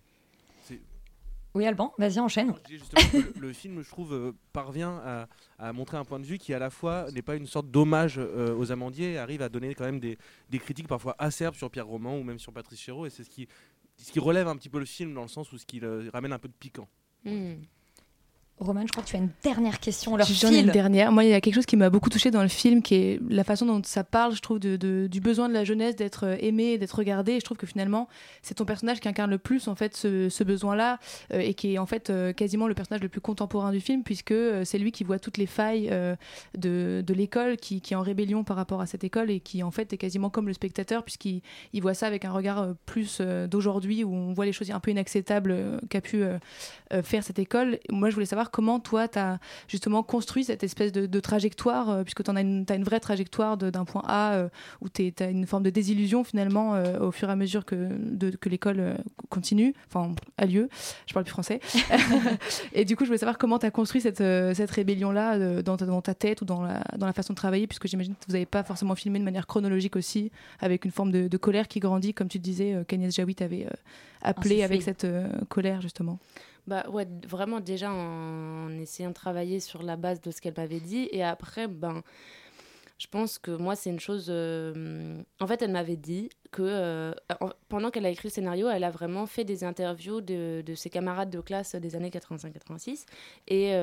[1.53, 2.53] Oui, Alban, vas-y, enchaîne.
[2.69, 5.27] Le, le film, je trouve, euh, parvient à,
[5.59, 8.17] à montrer un point de vue qui, à la fois, n'est pas une sorte d'hommage
[8.17, 10.17] euh, aux Amandiers, et arrive à donner quand même des,
[10.49, 13.29] des critiques parfois acerbes sur Pierre Roman ou même sur Patrice Chéreau, et c'est ce
[13.29, 13.49] qui,
[14.01, 15.79] ce qui relève un petit peu le film dans le sens où ce qui
[16.11, 16.87] ramène un peu de piquant.
[18.61, 20.15] Roman, je crois que tu as une dernière question.
[20.15, 21.11] Leur J'en ai une dernière.
[21.11, 23.19] Moi, il y a quelque chose qui m'a beaucoup touché dans le film, qui est
[23.27, 26.27] la façon dont ça parle, je trouve, de, de- du besoin de la jeunesse d'être
[26.27, 27.31] euh, aimé, d'être regardé.
[27.33, 28.07] Et je trouve que finalement,
[28.43, 30.99] c'est ton personnage qui incarne le plus en fait ce, ce besoin-là,
[31.33, 34.03] euh, et qui est en fait euh, quasiment le personnage le plus contemporain du film,
[34.03, 35.91] puisque euh, c'est lui qui voit toutes les failles
[36.55, 39.63] de, de l'école, qui, qui est en rébellion par rapport à cette école, et qui
[39.63, 41.41] en fait est quasiment comme le spectateur, puisqu'il
[41.73, 44.91] il voit ça avec un regard plus d'aujourd'hui, où on voit les choses un peu
[44.91, 46.23] inacceptables qu'a pu
[47.03, 47.79] faire cette école.
[47.89, 51.89] Moi, je voulais savoir comment toi, tu as justement construit cette espèce de, de trajectoire,
[51.89, 54.49] euh, puisque tu as une, t'as une vraie trajectoire de- d'un point A euh,
[54.81, 57.75] où tu as une forme de désillusion finalement euh, au fur et à mesure que,
[57.97, 58.95] de- que l'école
[59.29, 60.69] continue, enfin a lieu.
[61.07, 61.59] Je parle plus français.
[62.73, 65.85] et du coup, je voulais savoir comment tu as construit cette, cette rébellion-là dans, ta-
[65.85, 68.33] dans ta tête ou dans la, dans la façon de travailler, puisque j'imagine que vous
[68.33, 71.79] n'avez pas forcément filmé de manière chronologique aussi, avec une forme de, de colère qui
[71.79, 73.67] grandit, comme tu disais, qu'Agnès Jaoui t'avait
[74.21, 74.63] appelé Insufflé.
[74.63, 75.07] avec cette
[75.49, 76.19] colère justement.
[76.67, 80.79] Bah ouais, vraiment déjà en essayant de travailler sur la base de ce qu'elle m'avait
[80.79, 81.09] dit.
[81.11, 82.03] Et après, ben,
[82.99, 84.29] je pense que moi, c'est une chose.
[84.29, 88.91] En fait, elle m'avait dit que en- pendant qu'elle a écrit le scénario, elle a
[88.91, 93.05] vraiment fait des interviews de, de ses camarades de classe des années 85-86
[93.47, 93.73] et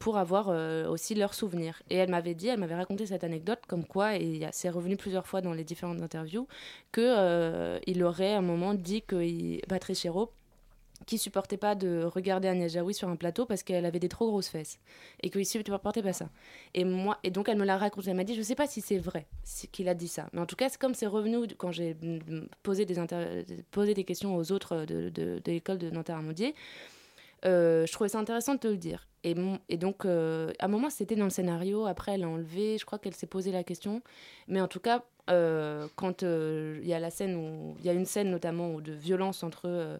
[0.00, 0.48] pour avoir
[0.90, 1.80] aussi leurs souvenirs.
[1.90, 5.26] Et elle m'avait dit, elle m'avait raconté cette anecdote comme quoi, et c'est revenu plusieurs
[5.28, 6.48] fois dans les différentes interviews,
[6.90, 10.32] que il aurait à un moment dit que il- Patrice Chéreau
[11.06, 14.28] qui supportait pas de regarder Agnès Jaoui sur un plateau parce qu'elle avait des trop
[14.28, 14.78] grosses fesses
[15.22, 16.28] et qu'il supportait pas ça.
[16.74, 18.80] Et moi et donc elle me l'a raconté, elle m'a dit je sais pas si
[18.80, 19.26] c'est vrai
[19.72, 21.96] qu'il a dit ça, mais en tout cas c'est comme c'est revenu quand j'ai
[22.62, 26.54] posé des questions aux autres de, de, l'école de Nanterre-Amandier.
[27.44, 29.06] euh, je trouvais ça intéressant de te le dire.
[29.22, 31.84] Et, donc, euh, à un moment, c'était dans le scénario.
[31.84, 32.78] Après, elle a enlevé.
[32.78, 34.00] Je crois qu'elle s'est posé la question.
[34.48, 37.88] Mais en tout cas, euh, quand euh, il y a la scène où il y
[37.88, 39.98] a une scène notamment de violence entre euh,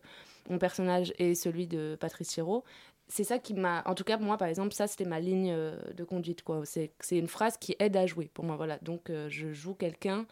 [0.49, 2.65] mon personnage et celui de Patrice Chéreau,
[3.11, 3.83] c'est ça qui m'a.
[3.87, 6.43] En tout cas, moi, par exemple, ça, c'était ma ligne euh, de conduite.
[6.43, 6.63] quoi.
[6.65, 8.57] C'est une phrase qui aide à jouer pour moi.
[8.57, 8.79] Voilà.
[8.83, 10.27] Donc, euh, je joue quelqu'un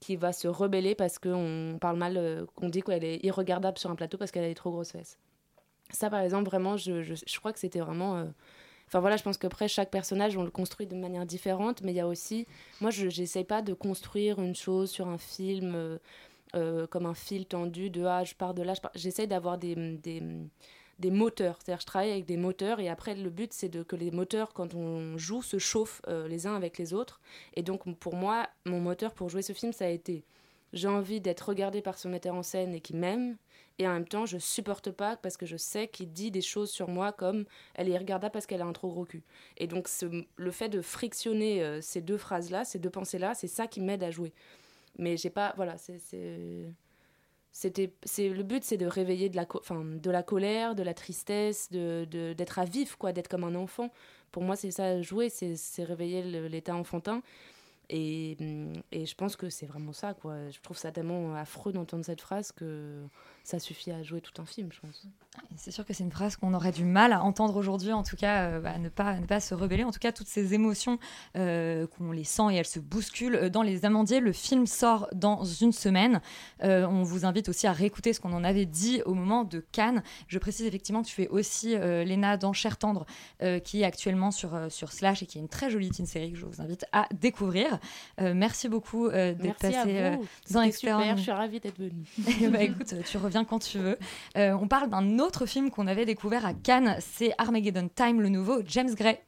[0.00, 3.90] qui va se rebeller parce qu'on parle mal, euh, qu'on dit qu'elle est irregardable sur
[3.90, 5.18] un plateau parce qu'elle a des trop grosses fesses.
[5.90, 8.26] Ça, par exemple, vraiment, je, je, je crois que c'était vraiment.
[8.88, 11.96] Enfin voilà, je pense qu'après, chaque personnage, on le construit de manière différente, mais il
[11.96, 12.46] y a aussi.
[12.80, 15.98] Moi, je n'essaye pas de construire une chose sur un film
[16.54, 18.74] euh, comme un fil tendu de Ah, je pars de là.
[18.74, 20.22] je pars- J'essaye d'avoir des, des,
[20.98, 21.58] des moteurs.
[21.62, 24.74] C'est-à-dire, je travaille avec des moteurs, et après, le but, c'est que les moteurs, quand
[24.74, 27.20] on joue, se chauffent euh, les uns avec les autres.
[27.54, 30.24] Et donc, pour moi, mon moteur pour jouer ce film, ça a été
[30.74, 33.38] j'ai envie d'être regardée par ce metteur en scène et qui m'aime,
[33.78, 36.70] et en même temps, je supporte pas parce que je sais qu'il dit des choses
[36.70, 39.22] sur moi comme elle est regardable parce qu'elle a un trop gros cul.
[39.56, 39.88] Et donc,
[40.36, 44.02] le fait de frictionner euh, ces deux phrases-là, ces deux pensées-là, c'est ça qui m'aide
[44.02, 44.32] à jouer.
[44.98, 45.52] Mais j'ai pas.
[45.56, 45.76] Voilà,
[47.52, 51.70] C'était, le but, c'est de réveiller de la, enfin, de la colère, de la tristesse,
[51.72, 53.90] de, d'être à vif, quoi, d'être comme un enfant.
[54.30, 57.22] Pour moi, c'est ça jouer, c'est, réveiller le- l'état enfantin.
[57.90, 58.36] Et,
[58.92, 60.50] et je pense que c'est vraiment ça, quoi.
[60.50, 63.02] Je trouve ça tellement affreux d'entendre cette phrase que
[63.48, 65.06] ça suffit à jouer tout un film, je pense.
[65.56, 68.16] C'est sûr que c'est une phrase qu'on aurait du mal à entendre aujourd'hui, en tout
[68.16, 69.84] cas, euh, bah, ne, pas, ne pas se rebeller.
[69.84, 70.98] En tout cas, toutes ces émotions,
[71.36, 74.20] euh, qu'on les sent et elles se bousculent euh, dans les amandiers.
[74.20, 76.20] Le film sort dans une semaine.
[76.62, 79.64] Euh, on vous invite aussi à réécouter ce qu'on en avait dit au moment de
[79.72, 80.02] Cannes.
[80.26, 83.06] Je précise effectivement que tu fais aussi euh, Léna dans Cher Tendre,
[83.42, 86.04] euh, qui est actuellement sur, euh, sur Slash et qui est une très jolie teen
[86.04, 87.78] série que je vous invite à découvrir.
[88.20, 90.16] Euh, merci beaucoup euh, d'être passé euh,
[90.50, 90.98] dans Expert.
[90.98, 92.04] super, je suis ravie d'être venue.
[92.50, 93.98] bah écoute, tu reviens quand tu veux.
[94.36, 98.28] Euh, on parle d'un autre film qu'on avait découvert à Cannes, c'est Armageddon Time, le
[98.28, 99.20] nouveau James Gray.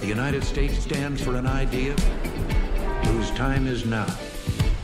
[0.00, 1.94] The United States stands for an idea
[3.06, 4.06] whose time is now.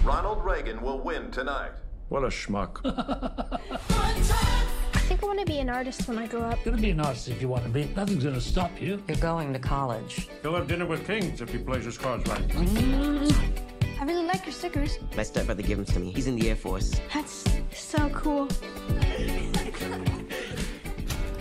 [0.03, 1.73] Ronald Reagan will win tonight.
[2.09, 2.81] What a schmuck.
[5.11, 6.65] I think I want to be an artist when I grow up.
[6.65, 7.93] You're gonna be an artist if you want to be.
[7.97, 9.03] Nothing's gonna stop you.
[9.09, 10.29] You're going to college.
[10.41, 12.45] He'll have dinner with kings if he plays his cards right.
[12.55, 15.01] I really like your stickers.
[15.17, 16.13] My stepbrother gave them to me.
[16.13, 16.93] He's in the Air Force.
[17.13, 18.47] That's so cool.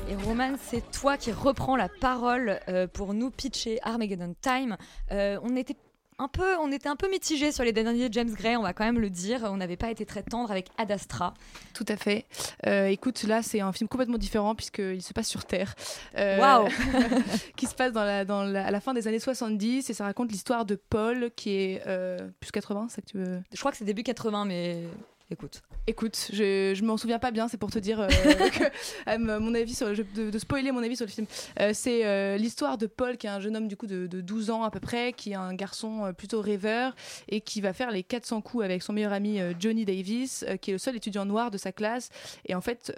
[0.10, 4.78] Et Roman, c'est toi qui reprends la parole euh, pour nous pitcher Armageddon Time.
[5.12, 5.78] Euh, on était
[6.20, 8.84] un peu, on était un peu mitigé sur les derniers James Gray, on va quand
[8.86, 9.42] même le dire.
[9.46, 11.34] On n'avait pas été très tendre avec Ad Astra.
[11.74, 12.26] Tout à fait.
[12.68, 15.74] Euh, écoute, là, c'est un film complètement différent puisqu'il se passe sur Terre.
[16.18, 16.68] Euh, Waouh
[17.56, 20.04] Qui se passe dans la, dans la- à la fin des années 70 et ça
[20.04, 23.42] raconte l'histoire de Paul qui est euh, plus 80, c'est ça que tu veux?
[23.54, 24.84] Je crois que c'est début 80, mais
[25.32, 25.62] écoute.
[25.88, 28.08] Écoute, je, je m'en souviens pas bien, c'est pour te dire euh,
[28.50, 28.64] que,
[29.10, 31.26] euh, mon avis sur, je- de, de spoiler mon avis sur le film.
[31.60, 34.50] Euh, c'est l'histoire de Paul, qui est un jeune homme du coup de, de 12
[34.52, 36.96] ans à peu près, qui est un garçon plutôt rêveur
[37.28, 40.74] et qui va faire les 400 coups avec son meilleur ami Johnny Davis, qui est
[40.74, 42.10] le seul étudiant noir de sa classe.
[42.46, 42.92] Et en fait,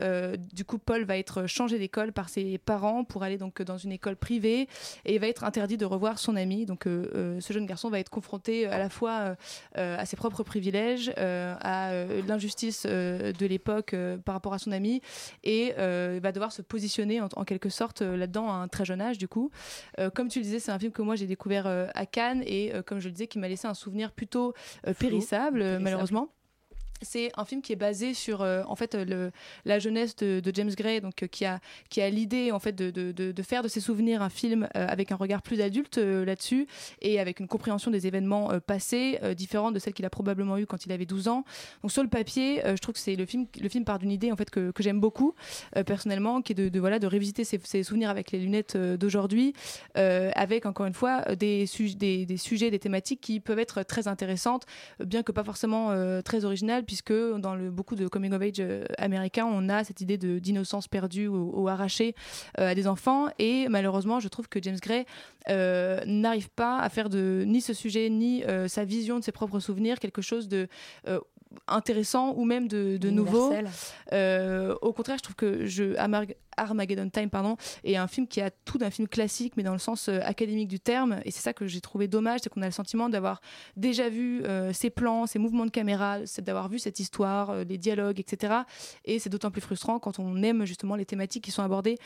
[0.54, 3.92] du coup, Paul va être changé d'école par ses parents pour aller donc dans une
[3.92, 4.68] école privée
[5.06, 6.66] et il va être interdit de revoir son ami.
[6.66, 9.36] Donc, ce jeune garçon va être confronté à la fois
[9.76, 11.92] à ses propres privilèges, à
[12.28, 15.02] l'injustice euh, de l'époque euh, par rapport à son ami
[15.44, 19.02] et euh, va devoir se positionner en, en quelque sorte là-dedans à un très jeune
[19.02, 19.52] âge du coup.
[20.16, 23.00] Comme tu le disais, c'est un film que moi j'ai découvert à Cannes et comme
[23.00, 24.54] je le disais, qui m'a laissé un souvenir plutôt
[25.00, 26.30] périssable, malheureusement.
[27.04, 29.32] C'est un film qui est basé sur euh, en fait euh,
[29.66, 31.60] la jeunesse de, James Gray, donc euh, qui a
[31.90, 35.12] qui a l'idée en fait de, de, de- faire de ses souvenirs un film avec
[35.12, 36.68] un regard plus adulte là-dessus
[37.02, 40.86] et avec une compréhension des événements passés différente de celle qu'il a probablement eu quand
[40.86, 41.44] il avait 12 ans.
[41.82, 44.32] Donc sur le papier, je trouve que c'est le film le film part d'une idée
[44.32, 45.34] en fait que, que j'aime beaucoup
[45.88, 49.54] personnellement, qui est de, voilà de revisiter ses, ses souvenirs avec les lunettes d'aujourd'hui,
[49.96, 54.08] avec encore une fois des, suj- des, des sujets, des thématiques qui peuvent être très
[54.08, 54.66] intéressantes,
[55.04, 55.90] bien que pas forcément
[56.22, 60.02] très originales, puisque dans le, beaucoup de coming of age euh, américains, on a cette
[60.02, 62.16] idée d'innocence perdue ou, ou arrachée
[62.60, 65.06] euh, à des enfants, et malheureusement, je trouve que James Gray
[65.48, 69.60] euh, n'arrive pas à faire de ni ce sujet ni sa vision de ses propres
[69.62, 70.68] souvenirs quelque chose de
[71.68, 73.54] intéressant ou même de, de nouveau.
[74.14, 75.96] Euh, au contraire, je trouve que je,
[76.58, 79.80] Armageddon Time pardon, est un film qui a tout d'un film classique, mais dans le
[79.80, 81.20] sens euh, académique du terme.
[81.26, 83.42] Et c'est ça que j'ai trouvé dommage, c'est qu'on a le sentiment d'avoir
[83.76, 87.78] déjà vu euh, ces plans, ces mouvements de caméra, d'avoir vu cette histoire, euh, les
[87.78, 88.54] dialogues, etc.
[89.06, 91.98] Et c'est d'autant plus frustrant quand on aime justement les thématiques qui sont abordées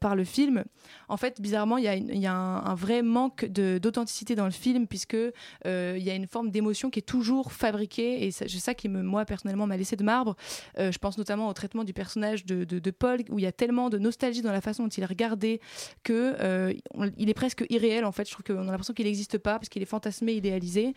[0.00, 0.64] par le film.
[1.08, 5.16] En fait, bizarrement, il y a, un, vrai manque d'authenticité dans le film, puisque
[5.64, 8.24] il y a une forme d'émotion qui est toujours fabriquée.
[8.26, 10.36] Et c'est ça qui, moi, personnellement, m'a laissé de marbre.
[10.78, 13.73] Je pense notamment au traitement du personnage de- de Paul, où il y a tellement
[13.74, 15.60] de nostalgie dans la façon dont il est regardé
[16.02, 16.72] que euh,
[17.16, 18.04] il est presque irréel.
[18.04, 20.94] En fait, je trouve qu'on a l'impression qu'il n'existe pas parce qu'il est fantasmé, idéalisé.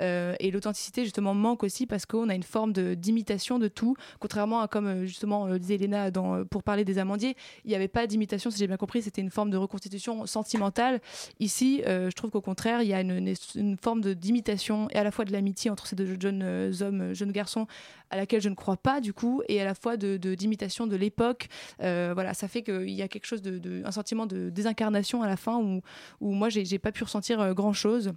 [0.00, 4.60] Euh, et l'authenticité, justement, manque aussi parce qu'on a une forme d'imitation de tout, contrairement
[4.60, 6.10] à comme euh, justement disait Elena
[6.50, 9.30] pour parler des amandiers, il n'y avait pas d'imitation, si j'ai bien compris, c'était une
[9.30, 11.00] forme de reconstitution sentimentale.
[11.38, 13.34] Ici, je trouve qu'au contraire, il y a une,
[13.82, 17.66] forme d'imitation et à la fois de l'amitié entre ces deux jeunes hommes, jeunes garçons,
[18.10, 20.96] à laquelle je ne crois pas du coup, et à la fois de d'imitation de,
[20.96, 21.48] l'époque.
[21.82, 25.28] Euh, voilà, ça fait qu'il y a quelque chose de, un sentiment de désincarnation à
[25.28, 25.80] la fin où,
[26.20, 28.12] où moi j'ai j'ai pas pu ressentir grand chose.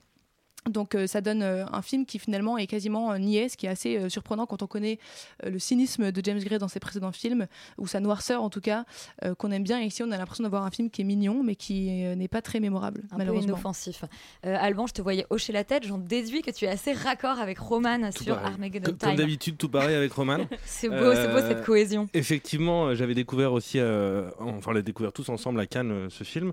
[0.69, 3.65] Donc euh, ça donne euh, un film qui finalement est quasiment euh, niais, ce qui
[3.65, 4.97] est assez euh, surprenant quand on connaît
[5.45, 7.47] euh, le cynisme de James Gray dans ses précédents films,
[7.77, 8.85] ou sa noirceur en tout cas,
[9.25, 9.81] euh, qu'on aime bien.
[9.81, 12.27] Et ici on a l'impression d'avoir un film qui est mignon, mais qui euh, n'est
[12.27, 13.53] pas très mémorable, Un peu malheureusement.
[13.53, 14.05] inoffensif.
[14.45, 17.39] Euh, Alban, je te voyais hocher la tête, j'en déduis que tu es assez raccord
[17.39, 18.53] avec Roman sur pareil.
[18.53, 19.09] Armageddon Comme, Time.
[19.09, 20.37] comme d'habitude, tout pareil avec Roman.
[20.65, 22.07] C'est beau, c'est beau cette cohésion.
[22.13, 26.51] Effectivement, j'avais découvert aussi, euh, enfin, on l'a découvert tous ensemble à Cannes, ce film.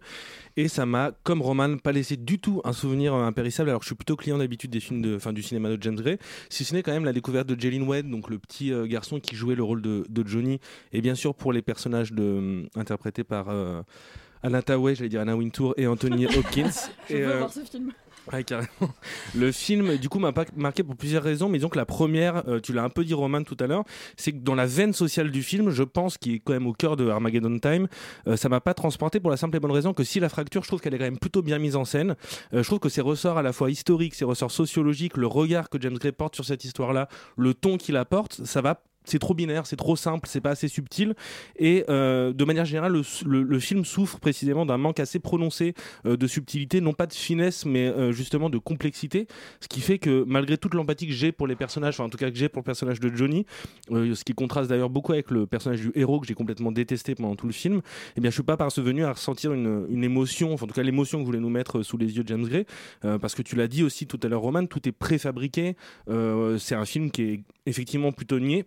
[0.57, 3.71] Et ça m'a, comme Roman, pas laissé du tout un souvenir impérissable.
[3.71, 6.17] Alors, je suis plutôt client d'habitude des films de, enfin, du cinéma de James Gray.
[6.49, 9.21] Si ce n'est quand même la découverte de Jalen Wade, donc le petit euh, garçon
[9.21, 10.59] qui jouait le rôle de, de Johnny,
[10.95, 13.83] et bien sûr pour les personnages de, euh, interprétés par euh,
[14.43, 16.71] Anna Tawai, j'allais dire Anna Wintour et Anthony Hopkins.
[17.11, 17.93] Je Et, veux voir ce film.
[18.33, 18.69] Ouais, carrément.
[19.35, 22.73] Le film, du coup, m'a marqué pour plusieurs raisons, mais que la première, euh, tu
[22.73, 23.85] l'as un peu dit, Roman, tout à l'heure,
[24.17, 26.73] c'est que dans la veine sociale du film, je pense, qui est quand même au
[26.73, 27.89] cœur de Armageddon Time,
[28.27, 30.63] euh, ça m'a pas transporté pour la simple et bonne raison que si la fracture,
[30.63, 32.17] je trouve qu'elle est quand même plutôt bien mise en scène.
[32.53, 35.69] Euh, je trouve que ses ressorts à la fois historiques, ses ressorts sociologiques, le regard
[35.69, 39.35] que James Gray porte sur cette histoire-là, le ton qu'il apporte, ça va c'est trop
[39.35, 41.15] binaire, c'est trop simple, c'est pas assez subtil.
[41.59, 45.75] Et euh, de manière générale, le, film souffre précisément d'un manque assez prononcé
[46.07, 49.27] euh, de subtilité, non pas de finesse, mais euh, justement de complexité.
[49.61, 52.19] Ce qui fait que malgré toute l'empathie que j'ai pour les personnages, enfin en tout
[52.19, 53.47] cas que j'ai pour le personnage de Johnny,
[53.91, 57.37] ce qui contraste d'ailleurs beaucoup avec le personnage du héros que j'ai complètement détesté pendant
[57.37, 57.81] tout le film,
[58.17, 61.21] eh bien je suis pas parvenu à ressentir une, émotion, enfin en tout cas l'émotion
[61.21, 62.67] que voulait nous mettre sous les yeux de James Gray,
[63.03, 65.77] parce que tu l'as dit aussi tout à l'heure, Roman, tout est préfabriqué.
[66.07, 68.67] C'est un film qui est effectivement plutôt niais.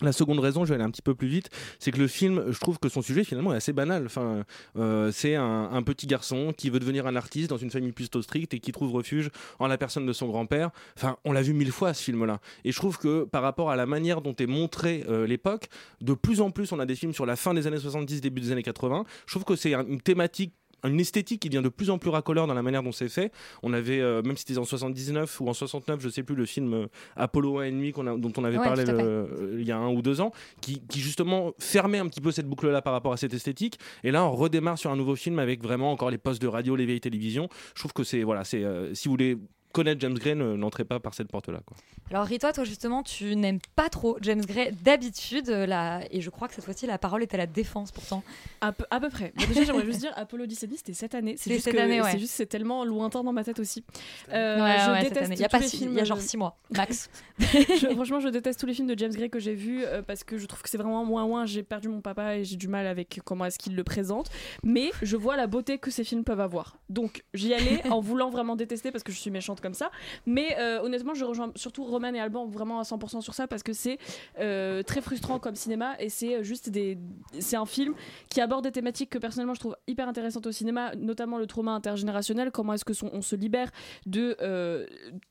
[0.00, 2.46] La seconde raison, je vais aller un petit peu plus vite, c'est que le film,
[2.50, 4.06] je trouve que son sujet finalement est assez banal.
[4.06, 4.44] Enfin,
[4.76, 8.54] euh, c'est un, petit garçon qui veut devenir un artiste dans une famille plutôt stricte
[8.54, 9.30] et qui trouve refuge
[9.60, 10.70] en la personne de son grand-père.
[10.96, 12.40] Enfin, on l'a vu mille fois ce film-là.
[12.64, 15.68] Et je trouve que par rapport à la manière dont est montré euh, l'époque,
[16.00, 18.40] de plus en plus on a des films sur la fin des années 70, début
[18.40, 19.04] des années 80.
[19.26, 22.10] Je trouve que c'est un- une thématique une esthétique qui devient de plus en plus
[22.10, 23.32] racoleur dans la manière dont c'est fait.
[23.62, 26.46] On avait, euh, même si c'était en 79 ou en 69, je sais plus, le
[26.46, 29.72] film euh, Apollo 1 et demi dont on avait Ouais, parlé le- euh, il y
[29.72, 32.92] a un ou deux ans, qui, qui justement fermait un petit peu cette boucle-là par
[32.92, 33.78] rapport à cette esthétique.
[34.02, 36.76] Et là, on redémarre sur un nouveau film avec vraiment encore les postes de radio,
[36.76, 37.48] les vieilles télévisions.
[37.74, 39.38] Je trouve que c'est, voilà, c'est, euh, si vous voulez
[39.74, 41.60] connaître James Gray, ne- n'entrez pas par cette porte-là.
[41.66, 41.76] quoi.
[42.10, 46.30] Alors Rita, toi justement, tu n'aimes pas trop James Gray d'habitude, euh, là, et je
[46.30, 48.22] crois que cette fois-ci la parole est à la défense pourtant.
[48.60, 49.32] À peu, à peu près.
[49.36, 51.34] Bon, déjà, j'aimerais juste dire Apollo 17 c'était cette année.
[51.36, 52.10] C'est juste cette que- année, ouais.
[52.12, 53.84] C'est juste, c'est tellement lointain dans ma tête aussi.
[54.32, 55.34] Euh, Ouais, je ouais, cette déteste année.
[55.36, 55.92] Il y a pas les si- films.
[55.92, 57.10] il y a genre de- six mois, max.
[57.38, 60.22] Je- franchement, je déteste tous les films de James Gray que j'ai vus euh, parce
[60.24, 61.46] que je trouve que c'est vraiment moins moins.
[61.46, 64.30] J'ai perdu mon papa et j'ai du mal avec comment est-ce qu'il le présente.
[64.62, 66.76] Mais je vois la beauté que ces films peuvent avoir.
[66.88, 69.90] Donc j'y allais en voulant vraiment détester parce que je suis méchante comme ça.
[70.26, 73.62] Mais euh, honnêtement, je rejoins surtout Roman et Alban vraiment à 100% sur ça parce
[73.62, 73.96] que c'est
[74.38, 76.98] euh, très frustrant comme cinéma et c'est euh, juste des.
[77.40, 77.94] C'est un film
[78.28, 81.72] qui aborde des thématiques que personnellement je trouve hyper intéressantes au cinéma, notamment le trauma
[81.72, 82.50] intergénérationnel.
[82.50, 83.70] Comment est-ce que on se libère
[84.06, 84.36] de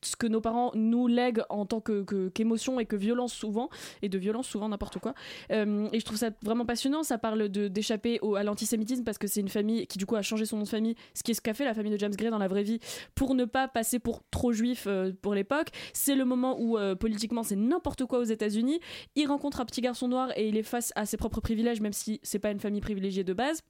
[0.02, 3.68] ce que nos parents nous lèguent en tant que que- qu'émotion et que violence souvent
[4.02, 5.14] et de violence souvent n'importe quoi.
[5.50, 5.54] Et
[6.00, 7.02] je trouve ça vraiment passionnant.
[7.04, 10.44] Ça parle d'échapper à l'antisémitisme parce que c'est une famille qui du coup a changé
[10.44, 12.30] son nom de famille, ce qui est ce qu'a fait la famille de James Gray
[12.30, 12.80] dans la vraie vie
[13.14, 15.68] pour ne pas passer pour trop juif euh, pour l'époque.
[15.92, 18.80] C'est le moment où euh, politiquement c'est n'importe quoi aux États-Unis.
[19.16, 21.92] Il rencontre un petit garçon noir et il est face à ses propres privilèges, même
[21.92, 23.60] si c'est pas une famille privilégiée de base.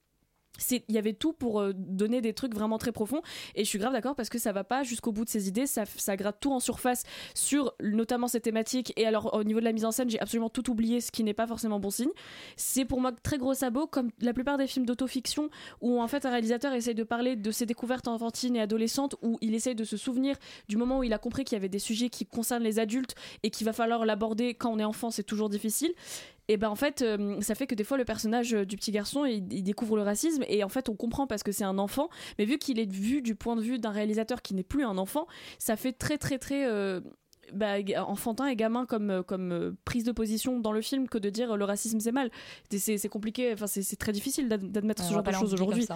[0.71, 3.21] Il y avait tout pour euh, donner des trucs vraiment très profonds.
[3.55, 5.67] Et je suis grave d'accord parce que ça va pas jusqu'au bout de ses idées,
[5.67, 8.93] ça, ça gratte tout en surface sur notamment ces thématiques.
[8.95, 11.23] Et alors au niveau de la mise en scène j'ai absolument tout oublié ce qui
[11.23, 12.11] n'est pas forcément bon signe.
[12.55, 15.49] C'est pour moi très gros sabot comme la plupart des films d'autofiction
[15.81, 19.37] où en fait un réalisateur essaye de parler de ses découvertes enfantines et adolescentes où
[19.41, 20.35] il essaye de se souvenir
[20.67, 23.15] du moment où il a compris qu'il y avait des sujets qui concernent les adultes
[23.43, 25.93] et qu'il va falloir l'aborder quand on est enfant c'est toujours difficile
[26.47, 28.91] et ben en fait euh, ça fait que des fois le personnage euh, du petit
[28.91, 32.09] garçon il, découvre le racisme et en fait on comprend parce que c'est un enfant.
[32.37, 34.97] Mais vu qu'il est vu du point de vue d'un réalisateur qui n'est plus un
[34.97, 35.27] enfant
[35.57, 37.01] ça fait très très très euh,
[37.53, 37.75] bah,
[38.07, 41.29] enfantin et gamin comme, euh, comme euh, prise de position dans le film que de
[41.29, 42.29] dire euh, le racisme c'est mal.
[42.71, 45.87] C'est compliqué enfin c'est très difficile d'ad- d'admettre ce genre de choses aujourd'hui.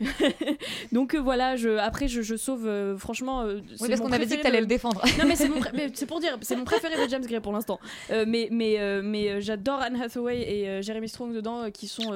[0.92, 4.26] donc euh, voilà je, après je, je sauve euh, franchement euh, c'est parce qu'on avait
[4.26, 5.02] dit que t'allais de- le défendre.
[5.18, 5.24] non
[5.74, 7.78] mais c'est pour dire c'est mon préféré de James Gray pour l'instant.
[8.26, 12.14] Mais mais mais j'adore Anne Hathaway et Jeremy Strong dedans qui sont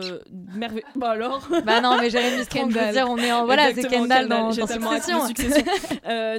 [0.54, 0.82] merveilleux.
[0.96, 3.82] Bah alors Bah non, mais Jeremy Strong, je veux dire, on est en- voilà, c'est
[3.88, 5.62] Kendall dans- dans Succession.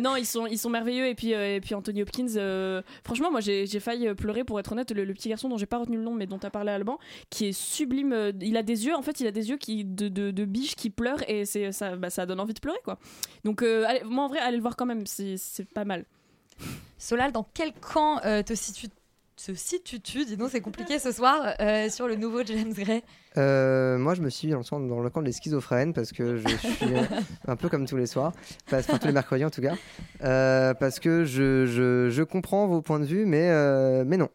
[0.02, 3.40] Non ils sont ils sont merveilleux et puis et puis Anthony Hopkins euh, franchement moi
[3.42, 6.04] j'ai failli euh, pleurer pour être honnête le, petit garçon dont j'ai pas retenu le
[6.04, 8.96] nom mais dont tu as parlé Alban qui est sublime euh, il a des yeux
[8.96, 12.26] en fait il a des yeux qui de, biche qui pleurent et ça bah, ça
[12.26, 12.98] donne envie de pleurer quoi.
[13.44, 13.64] Donc
[14.06, 16.06] moi en vrai allez le voir quand même c'est pas mal.
[16.98, 18.88] Solal, dans quel camp te situes
[19.46, 23.04] te situes-tu, dis donc c'est compliqué ce soir, euh, sur le nouveau James Gray
[23.38, 26.94] Euh, moi, je me suis mis dans le, camp des schizophrènes parce que je suis
[26.94, 27.04] euh,
[27.48, 28.32] un peu comme tous les soirs,
[28.70, 29.76] parce- enfin tous les mercredis en tout cas,
[30.24, 33.50] Euh, parce que je, je, je comprends vos points de vue, mais,
[34.06, 34.30] mais non.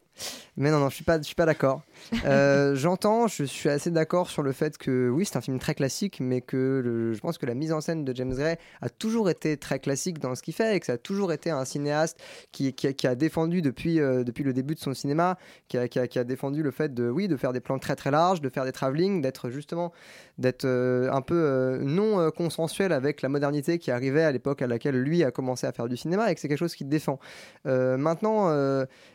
[0.57, 1.83] Mais non, non, je suis pas, je suis pas d'accord.
[2.25, 5.75] Euh, J'entends, je suis assez d'accord sur le fait que oui, c'est un film très
[5.75, 9.31] classique, mais que je pense que la mise en scène de James Gray a toujours
[9.31, 12.19] été très classique dans ce qu'il fait et que ça a toujours été un cinéaste
[12.53, 12.75] qui,
[13.05, 15.39] a, défendu depuis, euh, depuis le début de son cinéma,
[15.69, 18.11] qui a, qui a- défendu le fait de, oui, de faire des plans très très
[18.11, 19.93] larges, de faire des travelling, d'être justement
[20.39, 25.01] d'être euh, un peu non consensuel avec la modernité qui arrivait à l'époque à laquelle
[25.01, 27.19] lui a commencé à faire du cinéma et que c'est quelque chose qu'il défend.
[27.65, 28.51] Maintenant,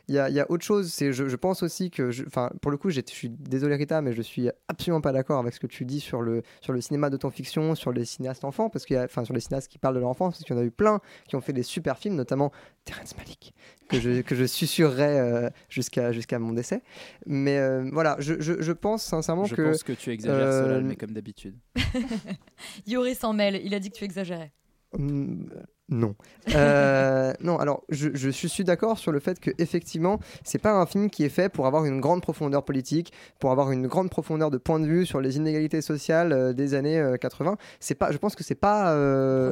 [0.07, 0.91] il y, a- y a autre chose.
[0.91, 4.13] C'est, je, je pense aussi que, enfin, pour le coup, je suis désolé Rita, mais
[4.13, 7.09] je suis absolument pas d'accord avec ce que tu dis sur le sur le cinéma
[7.09, 9.95] d'auto-fiction, sur les cinéastes enfants, parce qu'il y a, enfin, sur les cinéastes qui parlent
[9.95, 11.97] de leur enfance, parce qu'il y en a eu plein qui ont fait des super
[11.97, 12.51] films, notamment
[12.85, 13.53] Terrence Malick,
[13.87, 16.81] que je que je susurrerai euh, jusqu'à jusqu'à mon décès.
[17.25, 20.63] Mais euh, voilà, je, je, je pense sincèrement Je que pense que tu exagères, euh,
[20.63, 21.55] Solal, mais comme d'habitude.
[22.87, 24.51] Yoris s'en mêle, il a dit que tu exagérais.
[24.97, 25.45] Mm,
[25.89, 26.15] Non.
[26.55, 30.71] Euh, non, alors je, je suis suis d'accord sur le fait que effectivement, c'est pas
[30.73, 34.09] un film qui est fait pour avoir une grande profondeur politique, pour avoir une grande
[34.09, 37.57] profondeur de point de vue sur les inégalités sociales euh, des années euh, 80.
[37.79, 39.51] C'est pas, je pense que c'est pas euh,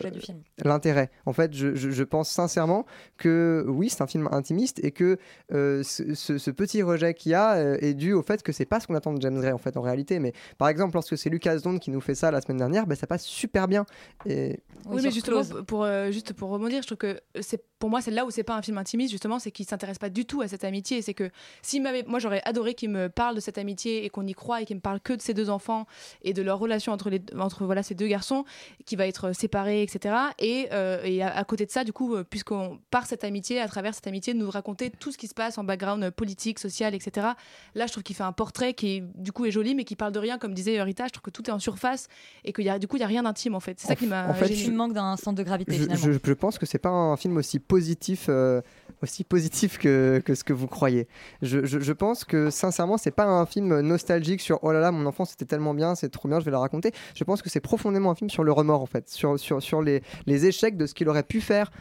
[0.63, 1.09] l'intérêt.
[1.25, 2.85] En fait, je, je- je pense sincèrement
[3.17, 5.17] que oui, c'est un film intimiste et que
[5.51, 8.51] euh, ce, ce- ce petit rejet qu'il y a euh, est dû au fait que
[8.53, 10.19] c'est pas ce qu'on attend de James Gray en fait en réalité.
[10.19, 12.95] Mais par exemple, lorsque c'est Lucas Dont qui nous fait ça la semaine dernière, ben,
[12.95, 13.85] ça passe super bien.
[14.25, 17.99] Et Oui, mais justement, pour, euh, juste pour rebondir, je trouve que c'est pour moi,
[17.99, 20.41] c'est là où c'est pas un film intimiste, justement, c'est qu'il s'intéresse pas du tout
[20.41, 21.01] à cette amitié.
[21.01, 21.31] C'est que
[21.63, 24.61] s'il m'avait, moi, j'aurais adoré qu'il me parle de cette amitié et qu'on y croit
[24.61, 25.87] et qu'il me parle que de ces deux enfants
[26.21, 28.45] et de leur relation entre, les, entre voilà, ces deux garçons
[28.85, 30.13] qui va être séparés, etc.
[30.37, 33.59] Et, euh, et à, à côté de ça, du coup, euh, puisqu'on par cette amitié,
[33.59, 36.59] à travers cette amitié, de nous raconter tout ce qui se passe en background politique,
[36.59, 37.29] social, etc.
[37.73, 39.95] Là, je trouve qu'il fait un portrait qui, est, du coup, est joli, mais qui
[39.95, 41.05] parle de rien, comme disait Rita.
[41.07, 42.07] Je trouve que tout est en surface
[42.43, 43.79] et qu'il y a, du coup, il y a rien d'intime en fait.
[43.79, 44.27] C'est ça qui m'a.
[44.29, 46.10] en fait, manque d'un centre de gravité je, finalement.
[46.10, 48.61] je- je pense que c'est pas un film aussi positif, euh,
[49.01, 51.07] aussi positif que, ce que vous croyez.
[51.41, 55.25] Je, pense que sincèrement, c'est pas un film nostalgique sur oh là là, mon enfant
[55.25, 56.91] c'était tellement bien, c'est trop bien, je vais la raconter.
[57.15, 59.81] Je pense que c'est profondément un film sur le remords en fait, sur, sur, sur
[59.81, 61.71] les, les échecs de ce qu'il aurait pu faire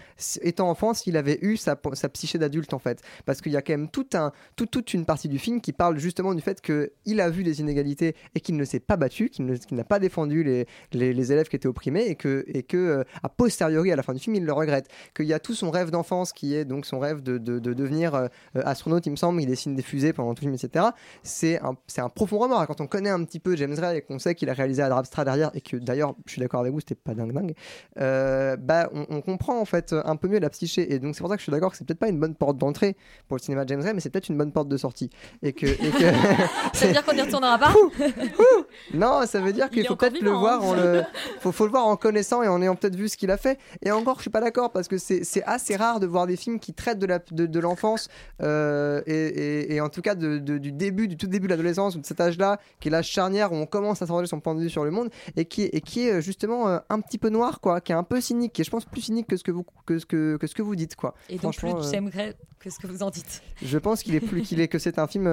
[0.42, 3.02] étant enfant s'il avait eu sa, sa psyché d'adulte en fait.
[3.26, 5.72] Parce qu'il y a quand même tout un, tout- toute une partie du film qui
[5.72, 9.30] parle justement du fait qu'il a vu les inégalités et qu'il ne s'est pas battu,
[9.30, 12.76] qu'il n'a pas défendu les, les, les élèves qui étaient opprimés et que, et que
[12.76, 14.86] euh, a posteriori à la fin du film il le regrette.
[15.14, 17.72] Qu'il y a tout son rêve d'enfance qui est donc son rêve de, de- de
[17.74, 20.54] devenir euh, euh, astronaute, il me semble, il dessine des fusées pendant tout le film,
[20.62, 20.86] etc.
[21.22, 22.66] C'est un, c'est un profond remords.
[22.66, 24.92] Quand on connaît un petit peu James Ray et qu'on sait qu'il a réalisé Ad
[24.92, 27.54] Abstra derrière et que d'ailleurs, je suis d'accord avec vous, c'était pas dingue dingue,
[27.98, 30.92] euh, bah, on, on comprend en fait un peu mieux la psyché.
[30.92, 32.34] Et donc c'est pour ça que je suis d'accord que c'est peut-être pas une bonne
[32.34, 32.96] porte d'entrée
[33.28, 35.10] pour le cinéma de James Ray, mais c'est peut-être une bonne porte de sortie.
[35.42, 36.14] Et que, et que-
[36.74, 37.72] Ça veut dire qu'on n'y retournera pas
[38.94, 40.66] non, ça veut dire Il qu'il faut peut-être le voir, hein.
[40.66, 41.02] en le...
[41.40, 43.58] faut, faut le voir en connaissant et en ayant peut-être vu ce qu'il a fait.
[43.82, 46.58] Et encore, je suis pas d'accord parce que c'est assez rare de voir des films
[46.58, 48.08] qui traitent de la- de, de l'enfance
[48.42, 51.52] euh, et, et- et en tout cas de- de- du début, du tout début de
[51.52, 54.40] l'adolescence ou de cet âge-là, qui est l'âge charnière où on commence à s'interroger son
[54.40, 57.00] point de vue sur le monde et qui, et qui est euh, justement euh, un
[57.00, 59.26] petit peu noir, quoi, qui est un peu cynique, qui est je pense plus cynique
[59.26, 61.14] que ce que vous, que ce que, que ce que vous dites, quoi.
[61.28, 63.42] Et donc plus euh, j'aimerais que ce que vous en dites.
[63.62, 65.24] je pense qu'il est plus qu'il est que c'est un film.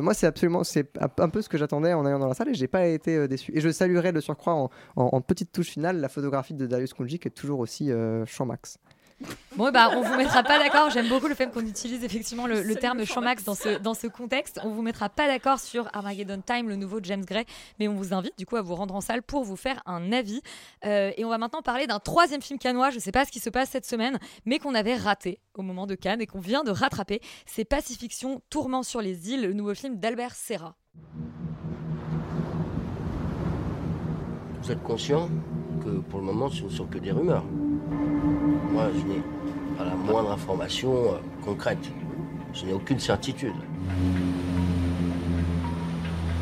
[0.00, 2.54] moi, c'est absolument c'est un peu ce que j'attendais en allant dans la salle et
[2.54, 3.50] j'ai pas été déçu.
[3.54, 6.92] Et je saluerai de surcroît en, en- en petite touche finale la photographie de Darius
[6.92, 8.78] Kunji qui est toujours aussi euh, champ max.
[9.56, 10.90] Bon, bah, on vous mettra pas d'accord.
[10.90, 14.06] J'aime beaucoup le fait qu'on utilise effectivement le, le terme Showmax dans ce, dans ce
[14.06, 14.60] contexte.
[14.62, 17.46] On vous mettra pas d'accord sur Armageddon Time, le nouveau James Gray,
[17.80, 20.12] mais on vous invite du coup à vous rendre en salle pour vous faire un
[20.12, 20.42] avis.
[20.84, 22.90] Euh, et on va maintenant parler d'un troisième film canois.
[22.90, 25.86] Je sais pas ce qui se passe cette semaine, mais qu'on avait raté au moment
[25.86, 27.22] de Cannes et qu'on vient de rattraper.
[27.46, 30.76] C'est Pacifiction, Tourment sur les îles, le nouveau film d'Albert Serra.
[34.60, 35.30] Vous êtes conscient
[35.82, 37.44] que pour le moment, ce ne sont que des rumeurs?
[38.72, 39.22] Moi, je n'ai
[39.76, 41.90] pas la moindre information euh, concrète.
[42.52, 43.54] Je n'ai aucune certitude.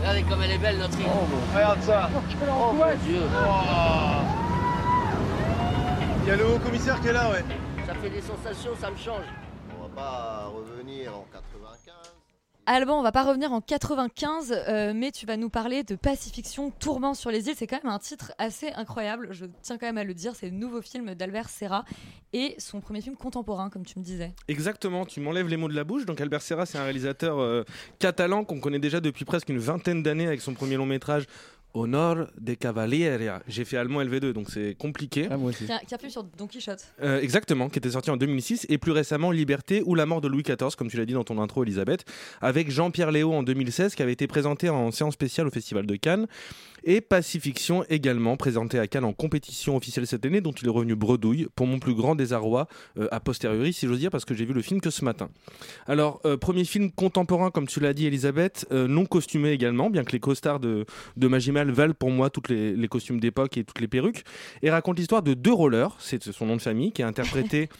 [0.00, 1.06] Regardez comme elle est belle, notre île.
[1.54, 2.10] regarde ça.
[2.12, 3.22] Oh, mon Dieu.
[6.22, 7.44] Il y a le haut commissaire qui est là, ouais.
[7.86, 9.24] Ça fait des sensations, ça me change.
[9.78, 11.53] On va pas revenir en 95.
[12.66, 16.70] Alban, on va pas revenir en 95, euh, mais tu vas nous parler de Pacifiction,
[16.70, 17.54] Tourment sur les îles.
[17.56, 19.28] C'est quand même un titre assez incroyable.
[19.32, 20.34] Je tiens quand même à le dire.
[20.34, 21.84] C'est le nouveau film d'Albert Serra
[22.32, 24.32] et son premier film contemporain, comme tu me disais.
[24.48, 26.06] Exactement, tu m'enlèves les mots de la bouche.
[26.06, 27.64] Donc Albert Serra, c'est un réalisateur euh,
[27.98, 31.26] catalan qu'on connaît déjà depuis presque une vingtaine d'années avec son premier long métrage.
[31.74, 33.42] Honor de Cavalleria.
[33.48, 35.28] J'ai fait allemand LV2, donc c'est compliqué.
[35.28, 35.66] moi aussi.
[35.66, 36.94] Qui a, qui a fait sur Don Quichotte.
[37.02, 40.28] Euh, exactement, qui était sorti en 2006 et plus récemment Liberté ou la mort de
[40.28, 42.04] Louis XIV, comme tu l'as dit dans ton intro, Elisabeth,
[42.40, 45.96] avec Jean-Pierre Léo en 2016, qui avait été présenté en séance spéciale au Festival de
[45.96, 46.26] Cannes.
[46.86, 50.94] Et Pacifiction également, présenté à Cannes en compétition officielle cette année, dont il est revenu
[50.94, 52.68] bredouille, pour mon plus grand désarroi,
[52.98, 55.30] euh, a posteriori, si j'ose dire, parce que j'ai vu le film que ce matin.
[55.86, 60.04] Alors, euh, premier film contemporain, comme tu l'as dit, Elisabeth, euh, non costumé également, bien
[60.04, 60.84] que les costards de,
[61.16, 64.24] de Majimal valent pour moi tous les, les costumes d'époque et toutes les perruques,
[64.62, 67.70] et raconte l'histoire de deux rollers, c'est son nom de famille, qui est interprété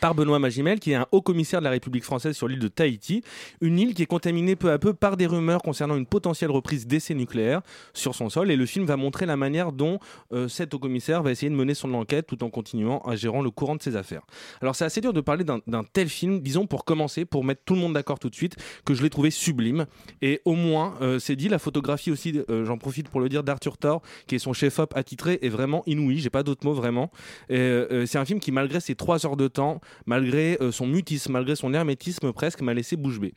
[0.00, 2.68] par Benoît Magimel, qui est un haut commissaire de la République française sur l'île de
[2.68, 3.22] Tahiti,
[3.60, 6.86] une île qui est contaminée peu à peu par des rumeurs concernant une potentielle reprise
[6.86, 7.62] d'essais nucléaires
[7.94, 8.50] sur son sol.
[8.50, 9.98] Et le film va montrer la manière dont
[10.32, 13.36] euh, cet haut commissaire va essayer de mener son enquête tout en continuant à gérer
[13.42, 14.22] le courant de ses affaires.
[14.60, 17.74] Alors c'est assez dur de parler d'un tel film, disons pour commencer, pour mettre tout
[17.74, 19.86] le monde d'accord tout de suite, que je l'ai trouvé sublime.
[20.22, 23.42] Et au moins, euh, c'est dit, la photographie aussi, euh, j'en profite pour le dire,
[23.42, 27.10] d'Arthur Thor, qui est son chef-op attitré, est vraiment inouï, j'ai pas d'autres mots vraiment.
[27.50, 29.75] Euh, c'est un film qui, malgré ses trois heures de temps,
[30.06, 33.34] malgré euh, son mutisme, malgré son hermétisme presque, m'a laissé bouche bée.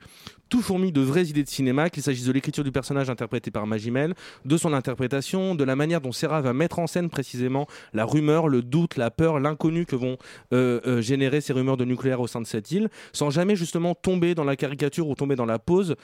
[0.50, 3.68] Tout fourmi de vraies idées de cinéma, qu'il s'agisse de l'écriture du personnage interprété par
[3.68, 4.16] Magimel,
[4.46, 8.48] de son interprétation, de la manière dont Serra va mettre en scène précisément la rumeur,
[8.48, 10.18] le doute, la peur, l'inconnu que vont
[10.54, 13.94] euh, euh, générer ces rumeurs de nucléaire au sein de cette île, sans jamais justement
[13.94, 15.96] tomber dans la caricature ou tomber dans la pose.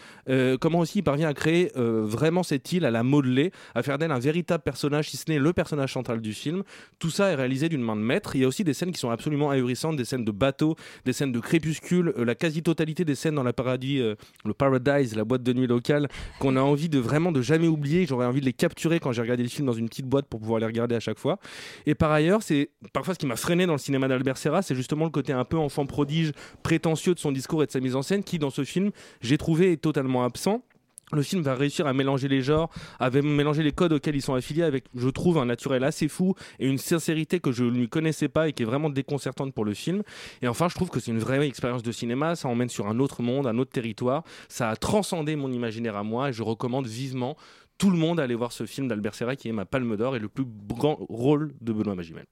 [0.59, 4.11] Comment aussi il parvient à créer vraiment cette île, à la modeler, à faire d'elle
[4.11, 6.63] un véritable personnage, si ce n'est le personnage central du film.
[6.99, 8.35] Tout ça est réalisé d'une main de maître.
[8.35, 11.13] Il y a aussi des scènes qui sont absolument ahurissantes, des scènes de bateau, des
[11.13, 15.23] scènes de crépuscule, euh, la quasi-totalité des scènes dans la paradis, euh, le Paradise, la
[15.23, 16.07] boîte de nuit locale,
[16.39, 18.05] qu'on a envie de vraiment de jamais oublier.
[18.05, 20.39] J'aurais envie de les capturer quand j'ai regardé le film dans une petite boîte pour
[20.39, 21.39] pouvoir les regarder à chaque fois.
[21.85, 24.75] Et par ailleurs, c'est parfois ce qui m'a freiné dans le cinéma d'Albert Serra, c'est
[24.75, 26.31] justement le côté un peu enfant prodige,
[26.63, 29.37] prétentieux de son discours et de sa mise en scène, qui dans ce film, j'ai
[29.37, 30.63] trouvé est totalement absent.
[31.11, 34.33] Le film va réussir à mélanger les genres, à mélanger les codes auxquels ils sont
[34.33, 37.89] affiliés avec, je trouve, un naturel assez fou et une sincérité que je ne lui
[37.89, 40.01] connaissais pas et qui est vraiment déconcertante pour le film.
[40.41, 42.99] Et enfin, je trouve que c'est une vraie expérience de cinéma, ça emmène sur un
[42.99, 46.87] autre monde, un autre territoire, ça a transcendé mon imaginaire à moi et je recommande
[46.87, 47.37] vivement
[47.77, 50.15] tout le monde à aller voir ce film d'Albert Serra qui est ma palme d'or
[50.15, 52.25] et le plus grand rôle de Benoît Magimel.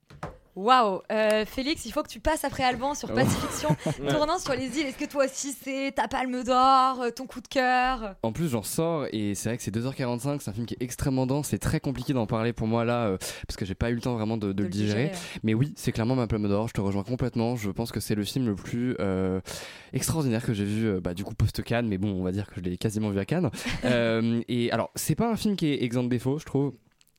[0.55, 3.15] Waouh Euh, Félix, il faut que tu passes après Alban sur Oh.
[3.15, 3.75] Pacifiction,
[4.09, 4.87] tournant sur les îles.
[4.87, 8.15] Est-ce que toi aussi c'est ta palme d'or, euh, ton coup de cœur?
[8.23, 10.83] En plus, j'en sors et c'est vrai que c'est 2h45, c'est un film qui est
[10.83, 13.89] extrêmement dense, c'est très compliqué d'en parler pour moi là, euh, parce que j'ai pas
[13.89, 15.05] eu le temps vraiment de, de le digérer.
[15.05, 15.39] digérer, ouais.
[15.43, 17.55] Mais oui, c'est clairement ma palme d'or, je te rejoins complètement.
[17.55, 19.41] Je pense que c'est le film le plus euh,
[19.93, 22.53] extraordinaire que j'ai vu, euh, bah, du coup post-Cannes, mais bon, on va dire que
[22.57, 23.49] je l'ai quasiment vu à Cannes.
[24.47, 26.73] Et alors, c'est pas un film qui est exempt de défauts, je trouve.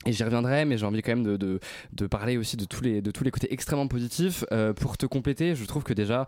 [0.07, 3.11] Et j'y reviendrai, mais j'ai envie quand même de, parler aussi de tous les, de
[3.11, 4.45] tous les côtés extrêmement positifs.
[4.53, 6.27] Euh, pour te compléter, je trouve que déjà,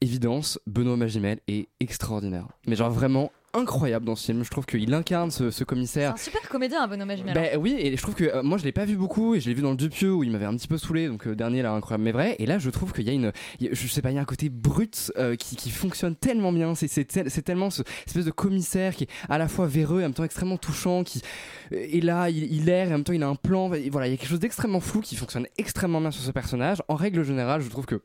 [0.00, 2.46] évidence, Benoît Magimel est extraordinaire.
[2.66, 4.44] Mais genre vraiment incroyable dans ce film.
[4.44, 6.12] Je trouve qu'il incarne ce, ce commissaire.
[6.12, 7.06] Un super comédien, un bonhomme.
[7.34, 9.48] Bah oui, et je trouve que euh, moi je l'ai pas vu beaucoup et je
[9.48, 11.62] l'ai vu dans le Dupieux où il m'avait un petit peu saoulé, donc euh, dernier
[11.62, 12.36] là incroyable mais vrai.
[12.38, 14.18] Et là je trouve qu'il y a une, y a- je sais pas, il y
[14.18, 16.74] a un côté brut euh, qui, qui fonctionne tellement bien.
[16.74, 20.00] C'est c'est tel- c'est tellement ce espèce de commissaire qui est à la fois véreux
[20.00, 21.22] et en même temps extrêmement touchant, qui
[21.70, 23.72] est là, il, il erre et en même temps il a un plan.
[23.72, 26.30] Et voilà, il y a quelque chose d'extrêmement flou qui fonctionne extrêmement bien sur ce
[26.30, 26.78] personnage.
[26.88, 28.00] En règle générale, je trouve que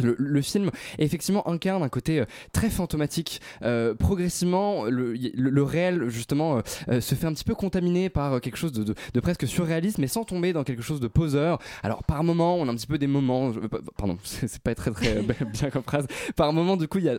[0.00, 3.40] le, film effectivement incarne un côté euh, très fantomatique.
[3.62, 8.72] Euh, progressivement, le, réel justement euh, se fait un petit peu contaminer par quelque chose
[8.72, 11.58] de, presque surréaliste, mais sans tomber dans quelque chose de poseur.
[11.82, 13.52] Alors par moment, on a un petit peu des moments.
[13.96, 15.22] pardon, c'est pas très très
[15.52, 16.06] bien comme phrase.
[16.36, 17.18] Par moment, du coup, il y a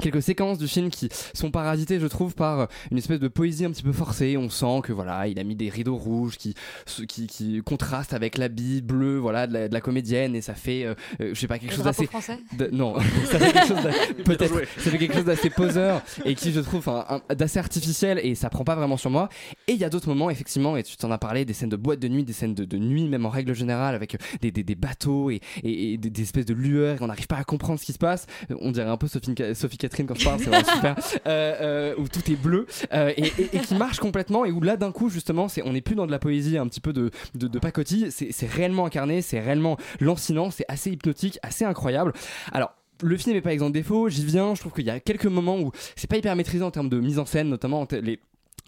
[0.00, 3.64] quelques séquences du film qui sont parasitées je trouve par euh, une espèce de poésie
[3.64, 4.36] un petit peu forcée.
[4.36, 6.54] On sent que voilà il a mis des rideaux rouges qui
[7.08, 10.34] qui, qui contrastent avec l'habit bleu voilà de la, de la comédienne.
[10.34, 12.08] Et ça fait euh, euh, je sais pas quelque Le chose d'assez
[12.72, 12.94] non
[13.30, 13.88] ça fait quelque chose
[14.24, 16.88] peut-être ça fait quelque chose d'assez poseur et qui je trouve
[17.30, 19.28] d'assez artificiel et ça prend pas vraiment sur moi.
[19.68, 21.76] Et il y a d'autres moments effectivement et tu t'en as parlé des scènes de
[21.76, 24.62] boîte de nuit des scènes de, de nuit même en règle générale avec des, des,
[24.62, 27.44] des bateaux et, et, et des, des espèces de lueurs et on n'arrive pas à
[27.44, 28.26] comprendre ce qui se passe.
[28.60, 30.96] On dirait un peu Sophie, Sophie Catherine quand je parle c'est vraiment super.
[31.26, 34.60] Euh, euh, où tout est bleu euh, et, et- et qui marche complètement et où
[34.60, 36.92] là d'un coup justement c'est on n'est plus dans de la poésie un petit peu
[36.92, 41.64] de, de, de pacotille c'est c'est réellement incarné c'est réellement lancinant c'est assez hypnotique assez
[41.64, 42.12] incroyable.
[42.52, 45.00] Alors le film n'est pas exempt de défauts, j'y viens, je trouve qu'il y a
[45.00, 48.20] quelques moments où c'est pas hyper maîtrisé en termes de mise en scène, notamment les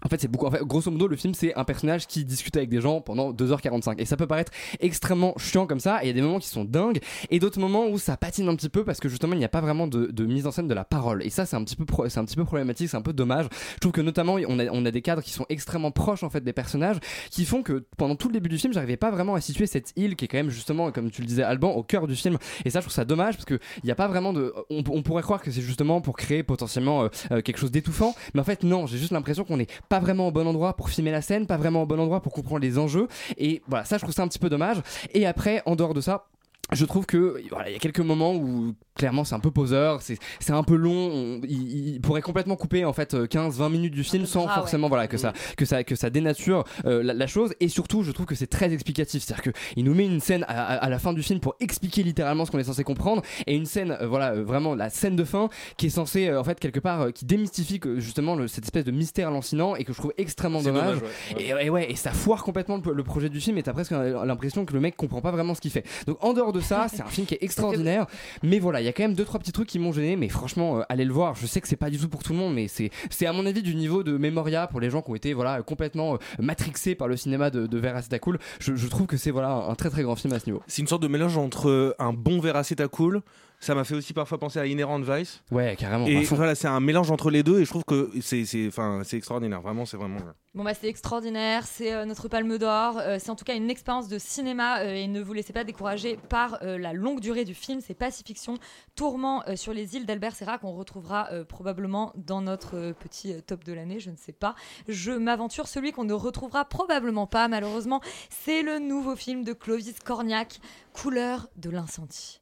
[0.05, 0.45] en fait, c'est beaucoup.
[0.45, 3.33] En fait, grosso modo, le film, c'est un personnage qui discute avec des gens pendant
[3.33, 3.99] 2h45.
[3.99, 6.03] Et ça peut paraître extrêmement chiant comme ça.
[6.03, 6.99] Et il y a des moments qui sont dingues.
[7.31, 9.49] Et d'autres moments où ça patine un petit peu parce que justement, il n'y a
[9.49, 11.23] pas vraiment de, mise en scène de la parole.
[11.23, 13.47] Et ça, c'est un petit peu, un petit peu problématique, c'est un peu dommage.
[13.75, 16.29] Je trouve que notamment, on a, on a des cadres qui sont extrêmement proches en
[16.29, 16.97] fait des personnages
[17.31, 19.93] qui font que pendant tout le début du film, j'arrivais pas vraiment à situer cette
[19.95, 22.37] île qui est quand même justement, comme tu le disais, Alban, au cœur du film.
[22.65, 24.53] Et ça, je trouve ça dommage parce que il n'y a pas vraiment de.
[24.69, 28.13] On, pourrait croire que c'est justement pour créer potentiellement euh, euh, quelque chose d'étouffant.
[28.33, 30.89] Mais en fait, non, j'ai juste l'impression qu'on n'est pas vraiment au bon endroit pour
[30.89, 33.07] filmer la scène, pas vraiment au bon endroit pour comprendre les enjeux.
[33.37, 34.81] Et voilà, ça, je trouve ça un petit peu dommage.
[35.13, 36.27] Et après, en dehors de ça,
[36.71, 40.01] je trouve que voilà, il y a quelques moments où clairement c'est un peu poseur,
[40.01, 43.93] c'est c'est un peu long, on- il, il pourrait complètement couper en fait 15-20 minutes
[43.93, 44.89] du film sans gras, forcément ouais.
[44.89, 48.11] voilà que ça que ça que ça dénature euh, la, la chose et surtout je
[48.11, 50.89] trouve que c'est très explicatif, c'est-à-dire que il nous met une scène à, à- à
[50.89, 53.91] la fin du film pour expliquer littéralement ce qu'on est censé comprendre et une scène
[54.01, 56.79] euh, voilà euh, vraiment la scène de fin qui est censée euh, en fait quelque
[56.79, 60.13] part euh, qui démystifie justement le- cette espèce de mystère lancinant et que je trouve
[60.17, 61.01] extrêmement dommage, dommage,
[61.35, 61.43] ouais.
[61.61, 63.91] Et, et ouais et ça foire complètement le, le projet du film et t'as presque
[63.91, 65.85] l'impression que le mec comprend pas vraiment ce qu'il fait.
[66.07, 68.05] Donc en dehors de ça, c'est un film qui est extraordinaire.
[68.43, 70.15] Mais voilà, il y a quand même deux trois petits trucs qui m'ont gêné.
[70.15, 71.35] Mais franchement, euh, allez le voir.
[71.35, 73.33] Je sais que c'est pas du tout pour tout le monde, mais c'est c'est à
[73.33, 76.17] mon avis du niveau de Memoria pour les gens qui ont été voilà complètement euh,
[76.39, 78.39] matrixés par le cinéma de, de Veracita Cool.
[78.59, 80.61] Je, je trouve que c'est voilà un très très grand film à ce niveau.
[80.67, 83.21] C'est une sorte de mélange entre un bon Veraceta cool.
[83.59, 85.41] Ça m'a fait aussi parfois penser à Inherent Vice.
[85.51, 86.05] Ouais, carrément.
[86.05, 89.01] Et voilà, c'est un mélange entre les deux et je trouve que c'est c'est enfin
[89.03, 89.61] c'est extraordinaire.
[89.61, 90.19] Vraiment, c'est vraiment.
[90.53, 93.69] Bon bah c'est extraordinaire, c'est euh, notre palme d'or, euh, c'est en tout cas une
[93.69, 97.45] expérience de cinéma euh, et ne vous laissez pas décourager par euh, la longue durée
[97.45, 98.57] du film, c'est Pacifiction,
[98.95, 103.33] Tourment euh, sur les îles d'Albert Serra qu'on retrouvera euh, probablement dans notre euh, petit
[103.33, 104.55] euh, top de l'année, je ne sais pas.
[104.87, 109.99] Je m'aventure, celui qu'on ne retrouvera probablement pas malheureusement, c'est le nouveau film de Clovis
[110.03, 110.59] Cornillac,
[110.93, 112.41] Couleur de l'incendie.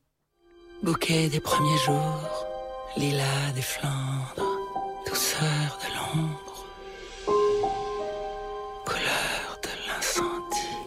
[0.83, 2.47] Bouquet des premiers jours,
[2.97, 4.59] lilas des Flandres,
[5.07, 6.65] douceur de l'ombre,
[8.85, 10.77] couleur de l'incendie.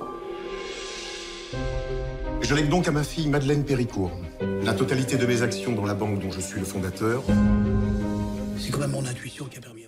[2.41, 4.13] Je lègue donc à ma fille Madeleine Péricourt
[4.63, 7.23] la totalité de mes actions dans la banque dont je suis le fondateur.
[8.59, 9.88] C'est quand même mon intuition qui a permis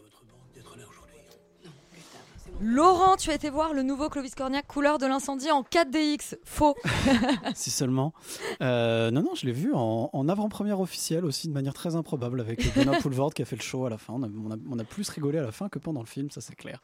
[2.63, 6.75] Laurent, tu as été voir le nouveau Clovis Cornillac, Couleur de l'incendie en 4DX, faux.
[7.55, 8.13] si seulement.
[8.61, 12.39] Euh, non, non, je l'ai vu en, en avant-première officielle aussi, de manière très improbable,
[12.39, 14.13] avec Benoît Poulvord qui a fait le show à la fin.
[14.13, 16.31] On a, on a- on a plus rigolé à la fin que pendant le film,
[16.31, 16.83] ça c'est clair.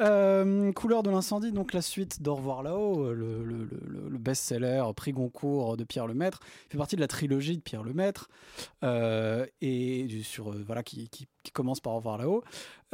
[0.00, 4.84] Euh, Couleur de l'incendie, donc la suite d'Au revoir là-haut, le, le- le- le best-seller
[4.94, 6.38] prix Goncourt de Pierre Lemaître,
[6.70, 8.28] fait partie de la trilogie de Pierre Lemaître,
[8.84, 12.42] euh, et du- sur, voilà, qui, qui- qui commence par Au revoir là-haut.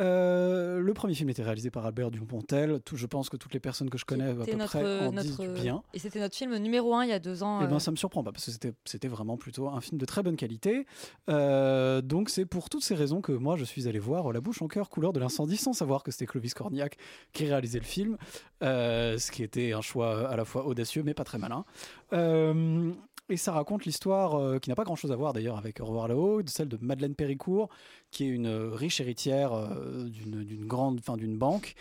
[0.01, 2.81] Euh, le premier film était réalisé par Albert Dupontel.
[2.85, 5.13] Tout, je pense que toutes les personnes que je connais à peu notre, près en
[5.13, 5.83] disent notre- du bien.
[5.95, 7.61] Et c'était notre film numéro 1 il y a deux ans.
[7.61, 9.99] Eh euh, ben, ça me surprend pas parce que c'était, c'était vraiment plutôt un film
[9.99, 10.87] de très bonne qualité.
[11.29, 14.63] Euh, donc c'est pour toutes ces raisons que moi je suis allé voir La bouche
[14.63, 16.97] en cœur, couleur de l'incendie, sans savoir que c'était Clovis Cornillac
[17.33, 18.17] qui réalisait le film,
[18.63, 21.65] Euh, ce qui était un choix à la fois audacieux mais pas très malin.
[22.13, 22.93] Euh,
[23.29, 25.87] et ça raconte l'histoire euh, qui n'a pas grand chose à voir d'ailleurs avec Au
[25.87, 27.69] revoir là-haut, celle de Madeleine Péricourt,
[28.11, 31.75] qui est une riche héritière euh, d'une, grande, enfin d'une banque.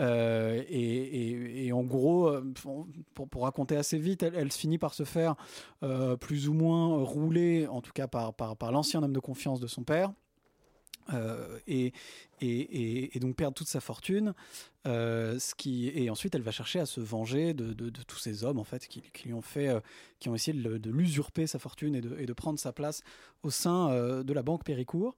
[0.00, 2.52] Euh, et, en gros, euh,
[3.14, 5.34] pour, raconter assez vite, elle, finit par se faire
[5.82, 9.82] euh, plus ou moins rouler, en tout cas par l'ancien homme de confiance de son
[9.82, 10.12] père.
[11.14, 11.92] Euh, et,
[12.40, 14.34] et, et- et donc perdre toute sa fortune.
[14.86, 18.18] Euh, ce qui, et ensuite, elle va chercher à se venger de, de- de tous
[18.18, 19.80] ces hommes en fait qui, qui lui ont fait, euh,
[20.18, 23.02] qui ont essayé de, l'usurper sa fortune et de, prendre sa place
[23.42, 23.88] au sein
[24.22, 25.16] de la banque Péricourt.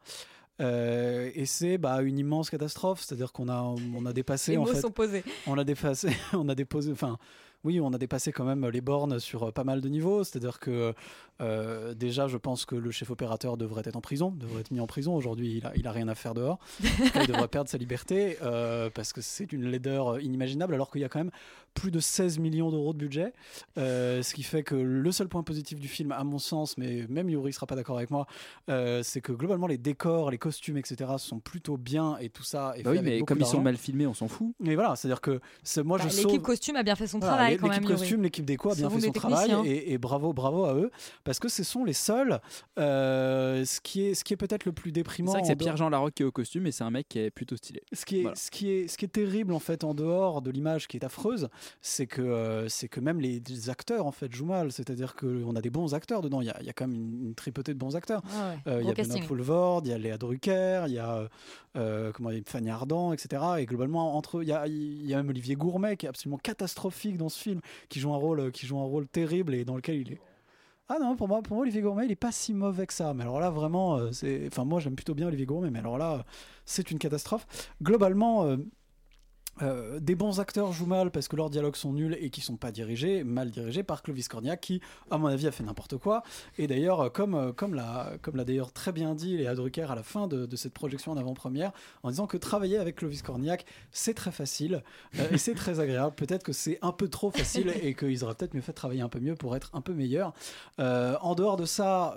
[0.61, 4.73] Et c'est bah, une immense catastrophe, c'est-à-dire qu'on a, on a dépassé Les en mots
[4.75, 5.25] fait, sont posés.
[5.47, 7.19] on a dépassé, on a déposé, enfin,
[7.65, 10.23] oui, on a dépassé quand même les bornes sur pas mal de niveaux.
[10.25, 10.95] C'est-à-dire que
[11.41, 14.81] euh, déjà, je pense que le chef opérateur devrait être en prison, devrait être mis
[14.81, 15.15] en prison.
[15.17, 16.59] Aujourd'hui, il a, il a rien à faire dehors.
[17.21, 21.05] Il devrait perdre sa liberté euh, parce que c'est une laideur inimaginable, alors qu'il y
[21.05, 21.31] a quand même
[21.75, 23.33] plus de 16 millions d'euros de budget.
[23.79, 27.07] Euh, ce qui fait que le seul point positif du film, à mon sens, mais
[27.09, 28.27] même Yuri sera pas d'accord avec moi,
[28.69, 31.13] euh, c'est que globalement les décors, les costumes, etc.
[31.19, 32.73] sont plutôt bien et tout ça.
[32.77, 34.53] Est Bah fait oui, avec mais comme ils sont mal filmés, on s'en fout.
[34.61, 37.19] Mais voilà, c'est-à-dire que c'est- moi Bah, je L'équipe sauve- costume a bien fait son
[37.19, 37.81] voilà, travail l'é- quand même.
[37.83, 40.91] L'équipe costume, l'équipe déco a bien fait son travail et bravo, bravo à eux
[41.31, 42.41] parce que ce sont les seuls.
[42.79, 45.31] euh, ce qui est, ce qui est peut-être le plus C'est déprimant.
[45.33, 47.09] vrai que en c'est dehors- Pierre-Jean Larocque qui est au costume et c'est un mec
[47.09, 47.83] qui est plutôt stylé.
[47.93, 48.37] ce qui, est, Voilà.
[48.37, 51.05] ce, qui est, ce qui est terrible en fait en dehors de l'image qui est
[51.05, 51.49] affreuse,
[51.81, 54.73] c'est que, euh, c'est que même les, les acteurs en fait jouent mal.
[54.73, 56.41] C'est-à-dire qu'on a des bons acteurs dedans.
[56.41, 58.23] Il y a, il y a quand même une, une tripotée de bons acteurs.
[58.35, 59.27] Ah ouais, Euh, il y a Benoît.
[59.27, 61.29] Poulvord, il y a Léa Drucker, il y a
[61.77, 63.43] euh, comment, il y a Fanny Ardant, etc.
[63.59, 66.09] Et globalement entre eux, il y a, il y a même Olivier Gourmet qui est
[66.09, 69.65] absolument catastrophique dans ce film, qui joue un rôle, qui joue un rôle terrible et
[69.65, 70.21] dans lequel il est
[70.91, 73.15] ah non, pour moi, pour moi, Olivier Gourmet, il est pas si mauvais que ça.
[73.15, 74.47] Mais alors là, vraiment, euh, c'est.
[74.49, 76.23] Enfin, moi, j'aime plutôt bien Olivier Gourmet, mais alors là, euh,
[76.65, 77.47] c'est une catastrophe.
[77.81, 78.57] Globalement.
[79.63, 82.57] Euh, des bons acteurs jouent mal parce que leurs dialogues sont nuls et qui sont
[82.57, 84.81] pas dirigés, mal dirigés par Clovis Cornillac qui,
[85.11, 86.23] à mon avis, a fait n'importe quoi.
[86.59, 89.91] Et d'ailleurs, euh, comme, euh, comme l'a, comme l'a d'ailleurs très bien dit Léa Drucker
[89.91, 93.23] à la fin de, de cette projection en avant-première, en disant que travailler avec Clovis
[93.23, 94.83] Cornillac, c'est très facile
[95.19, 96.15] euh, et c'est très agréable.
[96.15, 99.03] Peut-être que c'est un peu trop facile et qu'ils auraient peut-être mieux fait de travailler
[99.03, 100.33] un peu mieux pour être un peu meilleur.
[100.79, 102.15] Euh, en dehors de ça,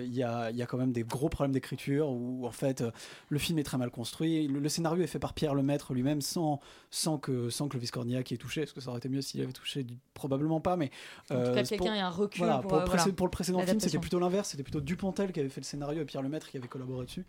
[0.00, 2.82] il y, a, il y a quand même des gros problèmes d'écriture où en fait
[3.28, 4.48] le film est très mal construit.
[4.48, 6.60] Le, le scénario est fait par Pierre Lemaître lui-même sans,
[6.90, 9.40] sans que sans Clovis Cornillac y ait touché, parce que ça aurait été mieux s'il
[9.42, 10.90] avait touché, du- probablement pas, mais
[11.30, 13.26] En tout cas, c'est quelqu'un ait un recul voilà, pour, pour, euh, le voilà, pour
[13.26, 16.04] le précédent film, c'était plutôt l'inverse, c'était plutôt Dupontel qui avait fait le scénario et
[16.04, 17.24] Pierre Lemaître qui avait collaboré dessus.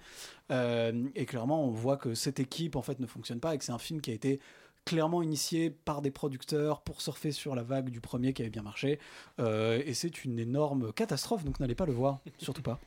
[0.51, 3.63] Euh, et clairement, on voit que cette équipe en fait ne fonctionne pas et que
[3.63, 4.39] c'est un film qui a été
[4.85, 8.61] clairement initié par des producteurs pour surfer sur la vague du premier qui avait bien
[8.61, 8.99] marché.
[9.39, 12.79] Euh, et c'est une énorme catastrophe, donc n'allez pas le voir, surtout pas.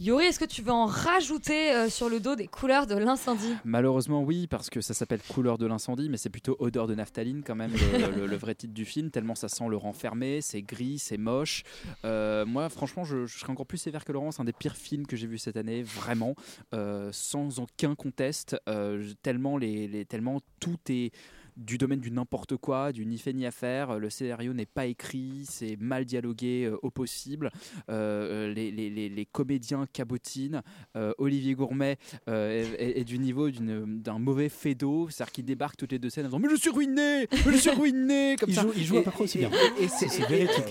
[0.00, 3.52] Yori, est-ce que tu veux en rajouter euh, sur le dos des couleurs de l'incendie?
[3.64, 7.42] Malheureusement oui, parce que ça s'appelle Couleur de l'incendie, mais c'est plutôt Odeur de naphtaline
[7.44, 10.62] quand même le, le- le vrai titre du film, tellement ça sent le renfermé, c'est
[10.62, 11.64] gris, c'est moche.
[12.04, 14.76] Euh, moi franchement je, je serais encore plus sévère que Laurent, c'est un des pires
[14.76, 16.36] films que j'ai vu cette année, vraiment,
[16.74, 21.12] euh, sans aucun conteste, je- tellement, les, les- tellement tout est
[21.58, 23.98] du domaine du n'importe quoi, du ni fait ni à faire.
[23.98, 27.50] Le scénario n'est pas écrit, c'est mal dialogué euh, au possible.
[27.90, 30.62] Euh, les, les- les- les comédiens cabotinent.
[30.96, 31.96] Euh, Olivier Gourmet
[32.28, 35.98] euh, est, est- est du niveau d'une- d'un mauvais fédo, c'est-à-dire qu'il débarque toutes les
[35.98, 38.62] deux scènes en disant Mais je suis ruiné Mais je suis ruiné comme Il ça.
[38.62, 39.50] joue- il joue à peu près aussi bien.
[39.80, 40.06] et- et c'est-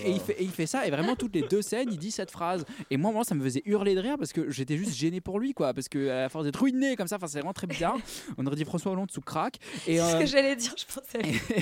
[0.06, 2.30] il fait, et il fait ça, et vraiment toutes les deux scènes, il dit cette
[2.30, 2.64] phrase.
[2.90, 5.38] Et moi, moi, ça me faisait hurler de rire parce que j'étais juste gêné pour
[5.38, 5.74] lui, quoi.
[5.74, 7.96] Parce que à force d'être ruiné comme ça, enfin, c'est vraiment très bizarre.
[8.38, 9.56] On aurait dit François Hollande sous crack.
[9.86, 10.74] Et, C'est ce euh, que j'allais dire,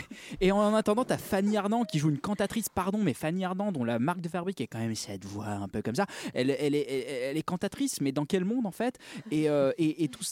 [0.40, 3.84] et en attendant, t'as Fanny Ardant qui joue une cantatrice, pardon, mais Fanny Ardant, dont
[3.84, 6.06] la marque de fabrique est quand même cette voix un peu comme ça.
[6.34, 8.98] Elle, est, cantatrice, mais dans quel monde en fait?
[9.30, 9.72] Et, euh,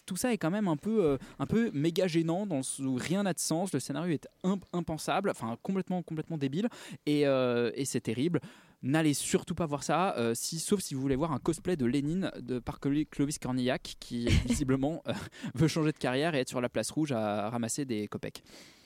[0.07, 3.23] tout, ça est quand même un peu, euh, un peu méga gênant, dans où rien
[3.23, 3.73] n'a de sens.
[3.73, 6.03] Le scénario est imp- impensable, enfin complètement,
[6.39, 6.69] débile,
[7.09, 8.41] euh, et c'est terrible.
[8.87, 11.87] N'allez surtout pas voir ça, euh, si, sauf si vous voulez voir un cosplay de
[11.87, 15.13] Lénine de, par Clo- Clovis Cornillac, qui visiblement euh,
[15.55, 18.43] veut changer de carrière et être sur la place rouge à ramasser des copecs.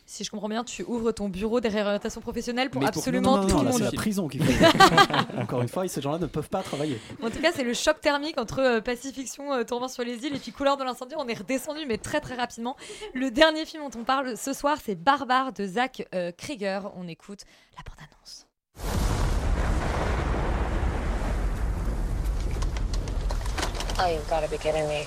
[0.07, 3.43] Si je comprends bien, tu ouvres ton bureau des réorientations professionnelles pour pour- absolument non,
[3.43, 3.79] non, tout non, le là, monde.
[3.81, 4.65] c'est la prison qu'il faut.
[5.37, 6.99] Encore une fois, ces gens-là ne peuvent pas travailler.
[7.21, 10.37] En tout cas, c'est le choc thermique entre euh, Pacifiction, euh, Tourment sur les îles
[10.37, 11.15] et puis Couleur de l'incendie.
[11.19, 12.77] On est redescendu, mais très très rapidement.
[13.15, 16.91] Le dernier film dont on parle ce soir, c'est Barbare de Zach euh, Krieger.
[16.97, 17.41] On écoute
[17.77, 18.47] la bande-annonce.
[24.01, 25.07] Oh, you've got to be kidding me.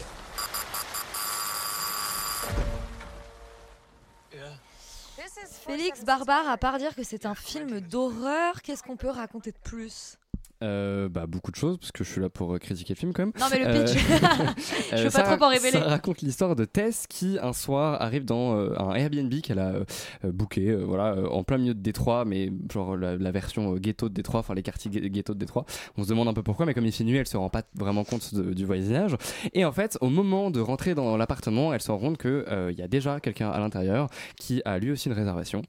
[5.66, 9.58] Félix Barbare, à part dire que c'est un film d'horreur, qu'est-ce qu'on peut raconter de
[9.64, 10.18] plus?
[10.64, 13.14] Euh, bah, beaucoup de choses, parce que je suis là pour euh, critiquer le film
[13.14, 13.34] quand même.
[13.40, 13.98] Non, mais le pitch.
[14.96, 15.72] Je veux pas trop en révéler.
[15.80, 19.70] Ça raconte l'histoire de Tess qui, un soir, arrive dans euh, un Airbnb qu'elle a
[19.72, 19.84] euh,
[20.26, 23.74] euh, booké, euh, voilà, euh, en plein milieu de Détroit, mais genre la, la version
[23.74, 25.66] euh, ghetto de Détroit, enfin les quartiers ghetto de Détroit.
[25.98, 27.64] On se demande un peu pourquoi, mais comme il fait nuit, elle se rend pas
[27.76, 29.16] vraiment compte de- du voisinage.
[29.54, 32.72] Et en fait, au moment de rentrer dans l'appartement, elle se rend compte que euh,
[32.72, 35.64] il y a déjà quelqu'un à l'intérieur qui a lui aussi une réservation.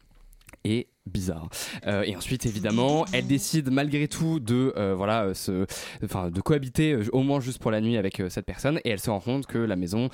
[0.65, 1.49] Et bizarre.
[1.87, 5.67] Euh, et ensuite, évidemment, elle décide malgré tout de euh, voilà, euh, se,
[6.05, 8.81] enfin, de cohabiter euh, au moins juste pour la nuit avec cette personne.
[8.85, 10.09] Et elle se rend compte que la maison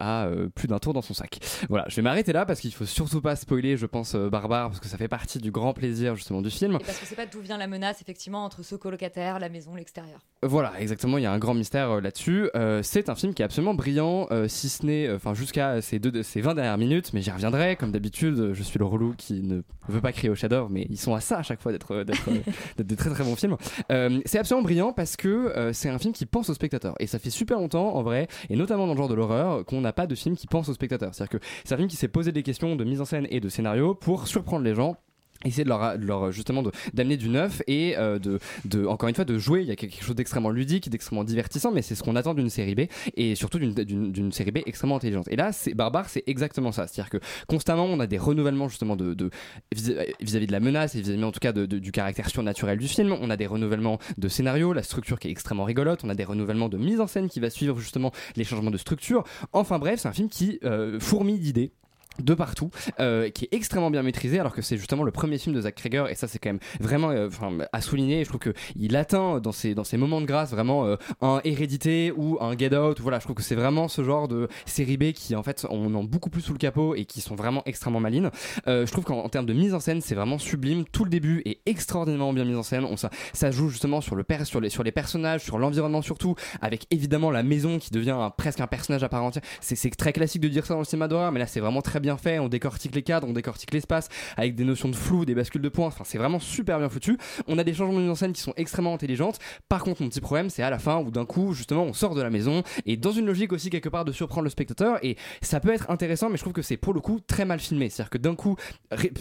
[0.00, 1.38] a plus d'un tour dans son sac.
[1.68, 4.80] Voilà, je vais m'arrêter là parce qu'il faut surtout pas spoiler, je pense, Barbare, parce
[4.80, 6.76] que ça fait partie du grand plaisir justement du film.
[6.76, 9.74] Et parce que c'est pas d'où vient la menace, effectivement, entre ce colocataire, la maison,
[9.74, 10.20] l'extérieur.
[10.42, 12.50] Voilà, exactement, il y a un grand mystère là-dessus.
[12.82, 16.40] C'est un film qui est absolument brillant, si ce n'est, enfin, jusqu'à ces, deux, ces
[16.40, 17.76] 20 dernières minutes, mais j'y reviendrai.
[17.76, 20.98] Comme d'habitude, je suis le relou qui ne veut pas crier au chef-d'œuvre, mais ils
[20.98, 22.04] sont à ça à chaque fois d'être euh,
[22.78, 23.56] des très très bons films.
[23.90, 26.94] Euh, c'est absolument brillant parce que euh, c'est un film qui pense au spectateur.
[27.00, 29.80] Et ça fait super longtemps, en vrai, et notamment dans le genre de l'horreur, qu'on
[29.80, 31.14] n'a pas de film qui pense au spectateur.
[31.14, 33.40] C'est-à-dire que c'est un film qui s'est posé des questions de mise en scène et
[33.40, 34.96] de scénario pour surprendre les gens
[35.44, 36.62] essayer de leur, de justement
[36.94, 39.60] d'amener du neuf et euh, de, de encore une fois de jouer.
[39.62, 42.50] Il y a quelque chose d'extrêmement ludique d'extrêmement divertissant mais c'est ce qu'on attend d'une
[42.50, 42.82] série B
[43.16, 45.26] et surtout d'une- série B extrêmement intelligente.
[45.30, 46.86] Et là c'est barbare c'est exactement ça.
[46.86, 47.18] C'est à dire que
[47.48, 49.30] constamment on a des renouvellements justement de, de
[49.74, 52.88] vis- vis-à-vis de la menace et vis-à-vis en tout cas de- du caractère surnaturel du
[52.88, 53.16] film.
[53.20, 56.00] On a des renouvellements de scénario la structure qui est extrêmement rigolote.
[56.04, 58.78] On a des renouvellements de mise en scène qui va suivre justement les changements de
[58.78, 59.24] structure.
[59.52, 61.72] Enfin bref c'est un film qui euh, fourmille d'idées
[62.18, 65.54] de partout, euh, qui est extrêmement bien maîtrisé, alors que c'est justement le premier film
[65.54, 67.28] de Zach Krieger, et ça c'est quand même vraiment euh,
[67.72, 68.24] à souligner.
[68.24, 71.40] Je trouve que il atteint dans ses dans ses moments de grâce vraiment euh, un
[71.44, 73.00] Hérédité ou un Get Out.
[73.00, 75.94] Voilà, je trouve que c'est vraiment ce genre de série B qui en fait on
[75.94, 78.30] en beaucoup plus sous le capot et qui sont vraiment extrêmement malines.
[78.66, 80.84] Je trouve qu'en en termes de mise en scène, c'est vraiment sublime.
[80.84, 82.84] Tout le début est extraordinairement bien mis en scène.
[82.84, 86.34] On ça, ça joue justement sur le sur les sur les personnages, sur l'environnement surtout,
[86.60, 89.44] avec évidemment la maison qui devient presque un personnage à part entière.
[89.60, 92.00] C'est très classique de dire ça dans le cinéma d'horreur, mais là c'est vraiment très
[92.02, 92.38] bien fait.
[92.38, 95.68] On décortique les cadres, on décortique l'espace avec des notions de flou, des bascules de
[95.68, 95.86] points.
[95.86, 97.16] Enfin, c'est vraiment super bien foutu.
[97.48, 99.38] On a des changements de mise en scène qui sont extrêmement intelligentes.
[99.68, 102.14] Par contre, mon petit problème, c'est à la fin où d'un coup, justement, on sort
[102.14, 104.98] de la maison et dans une logique aussi quelque part de surprendre le spectateur.
[105.04, 107.60] Et ça peut être intéressant, mais je trouve que c'est pour le coup très mal
[107.60, 107.88] filmé.
[107.88, 108.56] C'est-à-dire que d'un coup,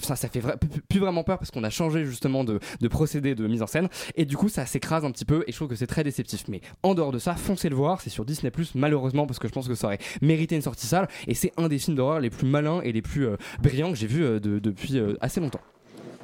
[0.02, 0.42] ça, fait
[0.90, 2.60] plus- vraiment peur parce qu'on a changé justement de,
[2.90, 5.56] procédé de mise en scène et du coup, ça s'écrase un petit peu et je
[5.56, 6.44] trouve que c'est très déceptif.
[6.48, 8.02] Mais en dehors de ça, foncez le voir.
[8.02, 11.08] C'est sur Disney malheureusement, parce que je pense que ça aurait mérité une sortie salle
[11.28, 13.92] et c'est un des films d'horreur les plus malins malins et les plus euh, brillants
[13.92, 15.62] que j'ai vus euh, de- depuis euh, assez longtemps.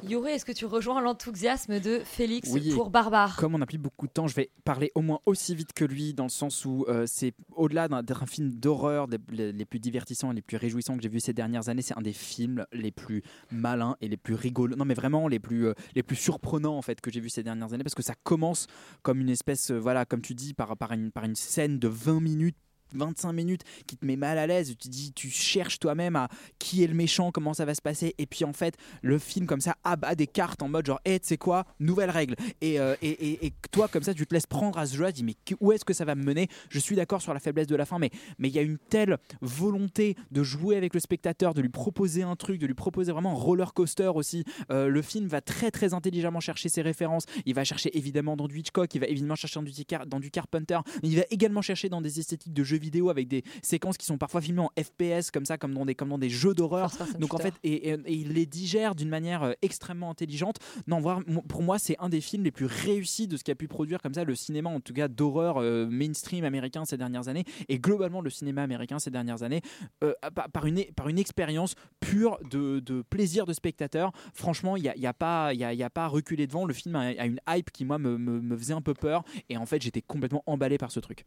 [0.08, 3.34] Yuri, est-ce que tu rejoins l'enthousiasme de Félix Oui, pour Barbare?
[3.36, 5.84] Comme on n'a plus beaucoup de temps, je vais parler au moins aussi vite que
[5.84, 9.50] lui, dans le sens où euh, c'est au-delà d'un d'être un film d'horreur des- les,
[9.52, 12.02] les plus divertissants et les plus réjouissants que j'ai vu ces dernières années, c'est un
[12.02, 14.76] des films les plus malins et les plus rigolos.
[14.76, 17.42] Non, mais vraiment les plus, euh, les plus surprenants en fait que j'ai vu ces
[17.42, 18.68] dernières années, parce que ça commence
[19.02, 21.88] comme une espèce, euh, voilà, comme tu dis, par, par, une, par une scène de
[21.88, 22.56] 20 minutes
[22.94, 26.28] 25 minutes qui te met mal à l'aise, tu dis tu cherches toi-même à
[26.58, 29.46] qui est le méchant, comment ça va se passer et puis en fait le film
[29.46, 32.34] comme ça abat des cartes en mode genre hé tu sais quoi, nouvelle règle.
[32.60, 35.06] Et, euh, et, et- et toi comme ça tu te laisses prendre à ce jeu,
[35.08, 36.48] tu dis mais où est-ce que ça va me mener?
[36.70, 38.78] Je suis d'accord sur la faiblesse de la fin mais mais il y a une
[38.78, 43.12] telle volonté de jouer avec le spectateur, de lui proposer un truc, de lui proposer
[43.12, 44.44] vraiment un roller coaster aussi.
[44.70, 48.46] Euh, le film va très très intelligemment chercher ses références, il va chercher évidemment dans
[48.48, 49.72] du Hitchcock, il va évidemment chercher dans du,
[50.06, 53.42] dans du Carpenter, il va également chercher dans des esthétiques de jeux vidéo avec des
[53.62, 56.30] séquences qui sont parfois filmées en FPS comme ça, comme dans des, comme dans des
[56.30, 56.90] jeux d'horreur.
[57.18, 60.56] Donc en fait, et, et- et il les digère d'une manière euh, extrêmement intelligente.
[60.86, 63.68] Non, voir, pour moi, c'est un des films les plus réussis de ce qu'a pu
[63.68, 67.44] produire comme ça le cinéma, en tout cas d'horreur euh, mainstream américain ces dernières années,
[67.68, 69.60] et globalement le cinéma américain ces dernières années,
[70.04, 70.12] euh,
[70.52, 74.12] par, une, par une expérience pure de, de plaisir de spectateur.
[74.34, 76.46] Franchement, il n'y a, y a, pas- il y a, y a pas à reculer
[76.46, 76.64] devant.
[76.64, 79.24] Le film a, a une hype qui, moi, me, me- me faisait un peu peur,
[79.48, 81.24] et en fait, j'étais complètement emballé par ce truc.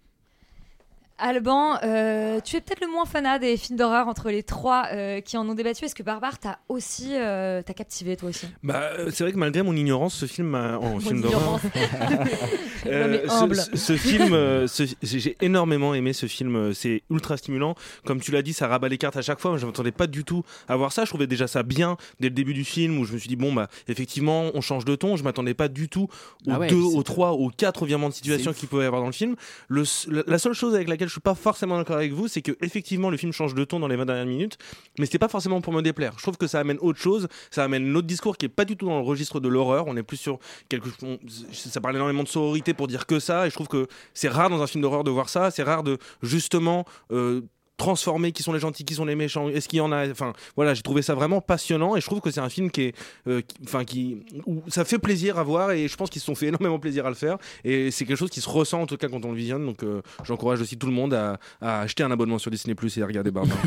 [1.21, 5.21] Alban, euh, tu es peut-être le moins fanat des films d'horreur entre les trois euh,
[5.21, 5.85] qui en ont débattu.
[5.85, 8.47] Est-ce que Barbare t'a aussi euh, t'a captivé toi aussi?
[8.63, 11.59] Bah, c'est vrai que malgré mon ignorance, ce film Mon film d'horreur.
[12.83, 13.55] ce- humble.
[13.55, 14.67] ce, ce film, euh,
[15.03, 16.73] j'ai énormément aimé ce film.
[16.73, 17.75] C'est ultra stimulant.
[18.05, 19.51] Comme tu l'as dit, ça rabat les cartes à chaque fois.
[19.51, 21.05] Moi, je m'attendais pas du tout à voir ça.
[21.05, 23.35] Je trouvais déjà ça bien dès le début du film où je me suis dit,
[23.35, 25.17] bon, bah, effectivement, on change de ton.
[25.17, 26.07] Je m'attendais pas du tout
[26.47, 29.01] aux Ah ouais, deux, aux trois, aux quatre revirements de situation qu'il pouvait y avoir
[29.01, 29.35] dans le film.
[29.67, 32.41] Le, la la seule chose avec laquelle je suis pas forcément d'accord avec vous, c'est
[32.41, 34.57] que effectivement, le film change de ton dans les 20 dernières minutes,
[34.97, 36.13] mais c'était pas forcément pour me déplaire.
[36.15, 37.27] Je trouve que ça amène autre chose.
[37.49, 39.87] Ça amène un autre discours qui est pas du tout dans le registre de l'horreur.
[39.87, 40.39] On est plus sur
[40.69, 41.19] quelque on-
[41.51, 44.49] ça parle énormément de sororité pour dire que ça et je trouve que c'est rare
[44.49, 47.41] dans un film d'horreur de voir ça c'est rare de justement euh,
[47.81, 50.33] transformer qui sont les gentils qui sont les méchants est-ce qu'il y en a enfin
[50.55, 52.95] voilà j'ai trouvé ça vraiment passionnant et je trouve que c'est un film qui est
[53.27, 56.27] euh, qui- enfin qui où ça fait plaisir à voir et je pense qu'ils se
[56.27, 58.85] sont fait énormément plaisir à le faire et c'est quelque chose qui se ressent en
[58.85, 61.81] tout cas quand on le visionne donc euh, j'encourage aussi tout le monde à, à
[61.81, 63.57] acheter un abonnement sur Disney Plus et à regarder Barbare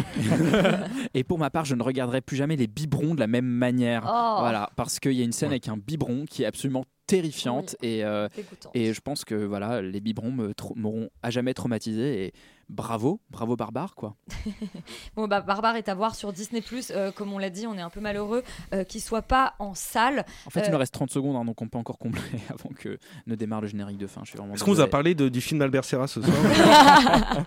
[1.14, 4.02] Et pour ma part, je ne regarderai plus jamais les biberons de la même manière.
[4.06, 4.36] Oh.
[4.40, 8.02] Voilà, parce qu'il y a une scène avec un biberon qui est absolument terrifiante et,
[8.04, 8.28] euh,
[8.72, 10.32] et je pense que voilà les biberons
[10.74, 12.32] m'auront à jamais traumatisé et
[12.68, 14.16] bravo bravo barbare quoi
[15.16, 16.62] Bon, bah, Barbare est à voir sur Disney+.
[16.90, 18.42] Euh, comme on l'a dit, on est un peu malheureux
[18.72, 20.24] euh, qu'il soit pas en salle.
[20.46, 22.70] en fait il Euh, me reste 30 secondes hein, donc on peut encore combler avant
[22.76, 25.14] que ne démarre le générique de fin je suis vraiment est-ce qu'on vous a parlé
[25.14, 26.34] de- du film d'Albert Serra ce soir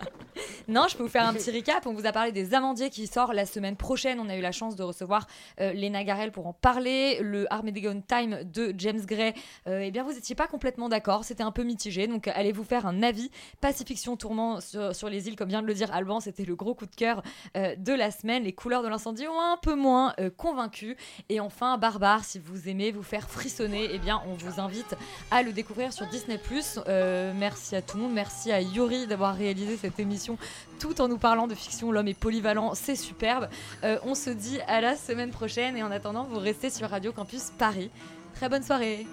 [0.68, 1.88] Non, je peux vous faire un petit recap.
[1.88, 4.20] On vous a parlé des Amandiers qui sort la semaine prochaine.
[4.20, 5.26] On a eu la chance de recevoir
[5.62, 7.20] euh, Léna Garel pour en parler.
[7.22, 9.34] Le Armageddon Time de James Gray.
[9.68, 11.24] Euh, eh bien, vous n'étiez pas complètement d'accord.
[11.24, 12.08] C'était un peu mitigé.
[12.08, 13.32] Donc, allez vous faire un avis.
[13.62, 16.74] Pacifiction Tourment sur, sur les îles, comme vient de le dire Alban, c'était le gros
[16.74, 17.24] coup de cœur
[17.56, 18.44] euh, de la semaine.
[18.44, 20.96] Les couleurs de l'incendie ont un peu moins euh, convaincu.
[21.30, 24.96] Et enfin, Barbare, si vous aimez vous faire frissonner, eh bien, on vous invite
[25.32, 26.40] à le découvrir sur Disney+.
[26.88, 28.14] Euh, merci à tout le monde.
[28.14, 30.38] Merci à Yuri d'avoir réalisé cette émission
[30.80, 31.92] tout en nous parlant de fiction.
[31.92, 33.50] L'homme est polyvalent, c'est superbe.
[33.84, 37.12] Euh, on se dit à la semaine prochaine et en attendant, vous restez sur Radio
[37.12, 37.90] Campus Paris.
[38.36, 39.08] Très bonne soirée.